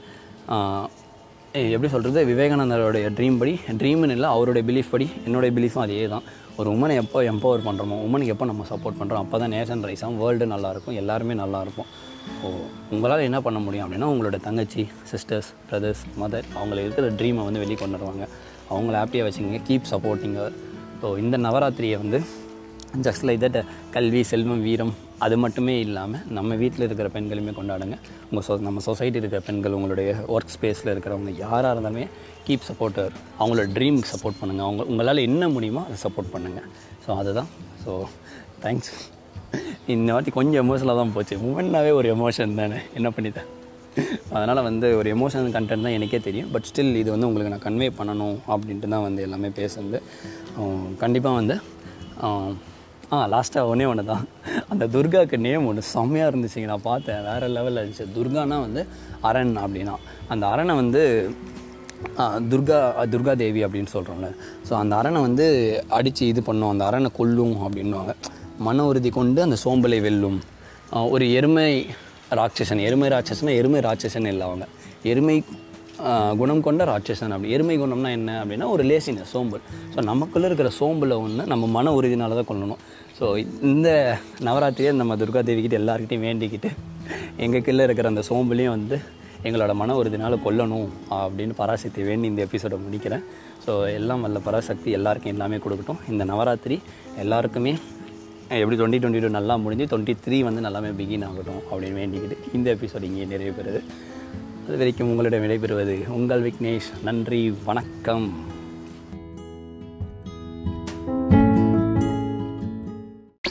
எப்படி 1.75 1.89
சொல்கிறது 1.93 2.19
விவேகானந்தரோடைய 2.29 3.05
ட்ரீம் 3.17 3.37
படி 3.39 3.53
ட்ரீம்னு 3.79 4.15
இல்லை 4.17 4.27
அவருடைய 4.35 4.63
பிலீஃப் 4.67 4.91
படி 4.93 5.07
என்னுடைய 5.25 5.51
பிலீஃபும் 5.57 5.83
அதே 5.85 6.05
தான் 6.13 6.25
ஒரு 6.61 6.69
உமனை 6.75 6.95
எப்போ 7.03 7.19
எம்பவர் 7.31 7.65
பண்ணுறோமோ 7.67 7.97
உமனுக்கு 8.05 8.33
எப்போ 8.33 8.45
நம்ம 8.51 8.65
சப்போர்ட் 8.71 8.97
பண்ணுறோம் 9.01 9.23
அப்போ 9.23 9.37
தான் 9.43 9.53
நேஷன் 9.55 9.83
ரைஸ் 9.89 10.03
ஆகும் 10.05 10.19
வேர்ல்டு 10.23 10.45
நல்லாயிருக்கும் 10.53 10.97
எல்லாருமே 11.01 11.35
நல்லாயிருக்கும். 11.43 11.89
ஸோ 12.39 12.47
உங்களால் 12.93 13.25
என்ன 13.29 13.39
பண்ண 13.45 13.59
முடியும் 13.65 13.85
அப்படின்னா 13.85 14.09
உங்களோட 14.13 14.39
தங்கச்சி 14.47 14.83
சிஸ்டர்ஸ் 15.11 15.49
பிரதர்ஸ் 15.69 16.03
மதர் 16.21 16.49
அவங்கள 16.57 16.79
இருக்கிற 16.85 17.07
ட்ரீமை 17.21 17.45
வந்து 17.47 17.63
வெளியே 17.63 17.79
கொண்டு 17.81 17.97
வருவாங்க. 17.97 18.25
அவங்கள 18.73 18.95
ஹாப்பியாக 19.01 19.27
வச்சுக்கிங்க 19.27 19.61
கீப் 19.69 19.89
சப்போர்ட்டிங்க 19.93 20.41
ஸோ 21.01 21.09
இந்த 21.23 21.35
நவராத்திரியை 21.45 21.97
வந்து 22.03 22.19
ஜஸ்ட் 23.05 23.25
லைக் 23.27 23.41
தட் 23.45 23.59
கல்வி 23.95 24.21
செல்வம் 24.31 24.63
வீரம் 24.67 24.93
அது 25.25 25.35
மட்டுமே 25.43 25.73
இல்லாமல் 25.85 26.23
நம்ம 26.37 26.55
வீட்டில் 26.61 26.85
இருக்கிற 26.87 27.07
பெண்களுமே 27.15 27.51
கொண்டாடுங்க. 27.59 27.95
உங்கள் 28.29 28.45
சொ 28.47 28.57
நம்ம 28.67 28.81
சொசைட்டி 28.87 29.17
இருக்கிற 29.21 29.39
பெண்கள் 29.47 29.75
உங்களுடைய 29.77 30.09
ஒர்க் 30.35 30.53
ஸ்பேஸில் 30.55 30.91
இருக்கிறவங்க 30.93 31.31
யாராக 31.43 31.71
இருந்தாலுமே 31.75 32.05
கீப் 32.47 32.67
சப்போர்ட்டர் 32.69 33.13
அவங்களோட 33.39 33.65
ட்ரீமுக்கு 33.77 34.11
சப்போர்ட் 34.13 34.39
பண்ணுங்கள் 34.41 34.67
அவங்க 34.67 34.83
உங்களால் 34.91 35.25
என்ன 35.29 35.49
முடியுமோ 35.55 35.83
அதை 35.87 35.97
சப்போர்ட் 36.05 36.31
பண்ணுங்கள் 36.35 36.67
ஸோ 37.05 37.09
அதுதான். 37.21 37.49
ஸோ 37.83 37.93
தேங்க்ஸ் 38.65 38.91
இந்த 39.93 40.09
வாட்டி 40.15 40.31
கொஞ்சம் 40.39 40.61
எமோஷனலாக 40.63 40.99
தான் 41.01 41.13
போச்சு. 41.15 41.35
உமன்னாவே 41.47 41.91
ஒரு 41.99 42.07
எமோஷன் 42.15 42.59
தானே. 42.61 42.79
என்ன 42.99 43.07
பண்ணிட்டேன் 43.15 43.49
அதனால் 44.35 44.61
வந்து 44.69 44.87
ஒரு 44.97 45.07
எமோஷனல் 45.15 45.53
கண்டென்ட் 45.55 45.85
தான் 45.85 45.95
எனக்கே 45.97 46.19
தெரியும். 46.27 46.49
பட் 46.53 46.67
ஸ்டில் 46.69 46.99
இது 47.01 47.09
வந்து 47.13 47.27
உங்களுக்கு 47.29 47.53
நான் 47.53 47.65
கன்வே 47.65 47.87
பண்ணணும் 47.97 48.37
அப்படின்ட்டு 48.53 48.91
தான் 48.93 49.05
வந்து 49.07 49.21
எல்லாமே 49.27 49.49
பேசுறது 49.59 49.99
கண்டிப்பாக 51.03 51.39
வந்து 51.39 51.57
ஆ 53.15 53.17
லாஸ்ட்டாக 53.31 53.69
ஒன்றே 53.71 53.85
ஒன்று 53.91 54.03
தான். 54.11 54.25
அந்த 54.71 54.83
துர்காவுக்கு 54.93 55.37
நேம் 55.45 55.65
ஒன்று 55.69 55.81
செம்மையாக 55.93 56.31
இருந்துச்சுங்க. 56.31 56.67
நான் 56.73 56.87
பார்த்தேன். 56.89 57.23
வேறு 57.29 57.47
லெவலில் 57.55 57.81
இருந்துச்சு. 57.81 58.05
துர்கானா 58.17 58.57
வந்து 58.65 58.81
அரண் 59.29 59.55
அப்படின்னா. 59.63 59.95
அந்த 60.33 60.43
அரணை 60.53 60.75
வந்து 60.81 61.01
துர்கா 62.51 62.77
துர்கா 63.13 63.33
தேவி 63.41 63.61
அப்படின்னு 63.65 63.91
சொல்கிறோம்ல 63.95 64.29
ஸோ 64.67 64.73
அந்த 64.83 64.93
அரணை 64.99 65.19
வந்து 65.27 65.45
அடித்து 65.97 66.23
இது 66.31 66.41
பண்ணும். 66.47 66.71
அந்த 66.73 66.83
அரணை 66.89 67.09
கொல்லும் 67.19 67.55
அப்படின்னுவாங்க. 67.65 68.13
மன 68.67 68.85
உறுதி 68.91 69.09
கொண்டு 69.17 69.39
அந்த 69.47 69.57
சோம்பலை 69.65 69.99
வெல்லும். 70.07 70.39
ஒரு 71.15 71.25
எருமை 71.39 71.69
ராட்சசன். 72.39 72.81
எருமை 72.87 73.09
ராட்சசனா 73.15 73.51
எருமை 73.61 73.81
ராட்சசன் 73.87 74.29
இல்லை 74.33 74.45
அவங்க. 74.49 74.67
எருமை 75.11 75.35
குணம் 76.39 76.63
கொண்ட 76.67 76.81
ராட்சசன் 76.91 77.33
அப்படி. 77.35 77.53
எருமை 77.55 77.75
குணம்னா 77.81 78.11
என்ன 78.17 78.31
அப்படின்னா 78.41 78.67
ஒரு 78.75 78.83
லேசினஸ் 78.89 79.31
சோம்பல் 79.33 79.63
ஸோ 79.93 79.99
நமக்குள்ளே 80.09 80.47
இருக்கிற 80.49 80.69
சோம்பில் 80.79 81.15
ஒன்று 81.23 81.45
நம்ம 81.53 81.69
மன 81.77 81.93
உறுதினால 81.99 82.37
தான் 82.39 82.49
கொள்ளணும் 82.51 82.81
ஸோ 83.19 83.25
இந்த 83.71 83.89
நவராத்திரியை 84.47 84.93
நம்ம 85.01 85.15
துர்கா 85.21 85.41
தேவிக்கிட்ட 85.49 85.77
எல்லாருக்கிட்டையும் 85.81 86.27
வேண்டிக்கிட்டு 86.27 86.69
எங்களுக்குள்ளே 87.43 87.85
இருக்கிற 87.87 88.07
அந்த 88.13 88.23
சோம்பலையும் 88.29 88.75
வந்து 88.77 88.97
எங்களோட 89.47 89.73
மன 89.81 89.93
உறுதினால 89.99 90.33
கொல்லணும் 90.45 90.89
அப்படின்னு 91.21 91.53
பராசக்தி 91.61 92.01
வேண்டி 92.09 92.27
இந்த 92.31 92.41
எபிசோடை 92.47 92.77
முடிக்கிறேன். 92.85 93.23
ஸோ 93.65 93.71
எல்லாம் 93.99 94.21
வல்ல 94.25 94.39
பராசக்தி 94.47 94.89
எல்லாருக்கும் 94.97 95.33
எல்லாமே 95.35 95.57
கொடுக்கட்டும். 95.63 96.01
இந்த 96.11 96.23
நவராத்திரி 96.31 96.77
எல்லாருக்குமே 97.23 97.73
எப்படி 98.61 98.77
டுவெண்ட்டி 98.79 98.99
டுவெண்ட்டி 99.01 99.21
டூ 99.23 99.31
நல்லா 99.37 99.55
முடிஞ்சு 99.63 99.85
டுவெண்ட்டி 99.91 100.13
த்ரீ 100.23 100.37
வந்து 100.47 100.61
நல்லாமே 100.65 100.89
பிகின் 100.99 101.25
ஆகட்டும் 101.27 101.61
அப்படின்னு 101.69 101.99
வேண்டிக்கிட்டு 102.01 102.37
இந்த 102.57 102.67
எபிசோட் 102.75 103.07
இங்கே 103.09 103.27
நிறைவு 103.33 103.53
பெறுது. 103.59 103.81
அது 104.67 104.77
வரைக்கும் 104.77 105.09
உங்களிடம் 105.09 105.43
விடைபெறுவது 105.43 106.07
உங்கள் 106.07 106.51
விக்னேஷ். 106.51 107.03
நன்றி 107.03 107.57
வணக்கம். 107.63 108.33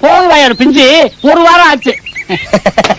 போதும் 0.00 0.56
பிஞ்சு. 0.56 1.10
ஒரு 1.22 1.42
வாரம் 1.42 1.66
ஆச்சு. 1.66 1.96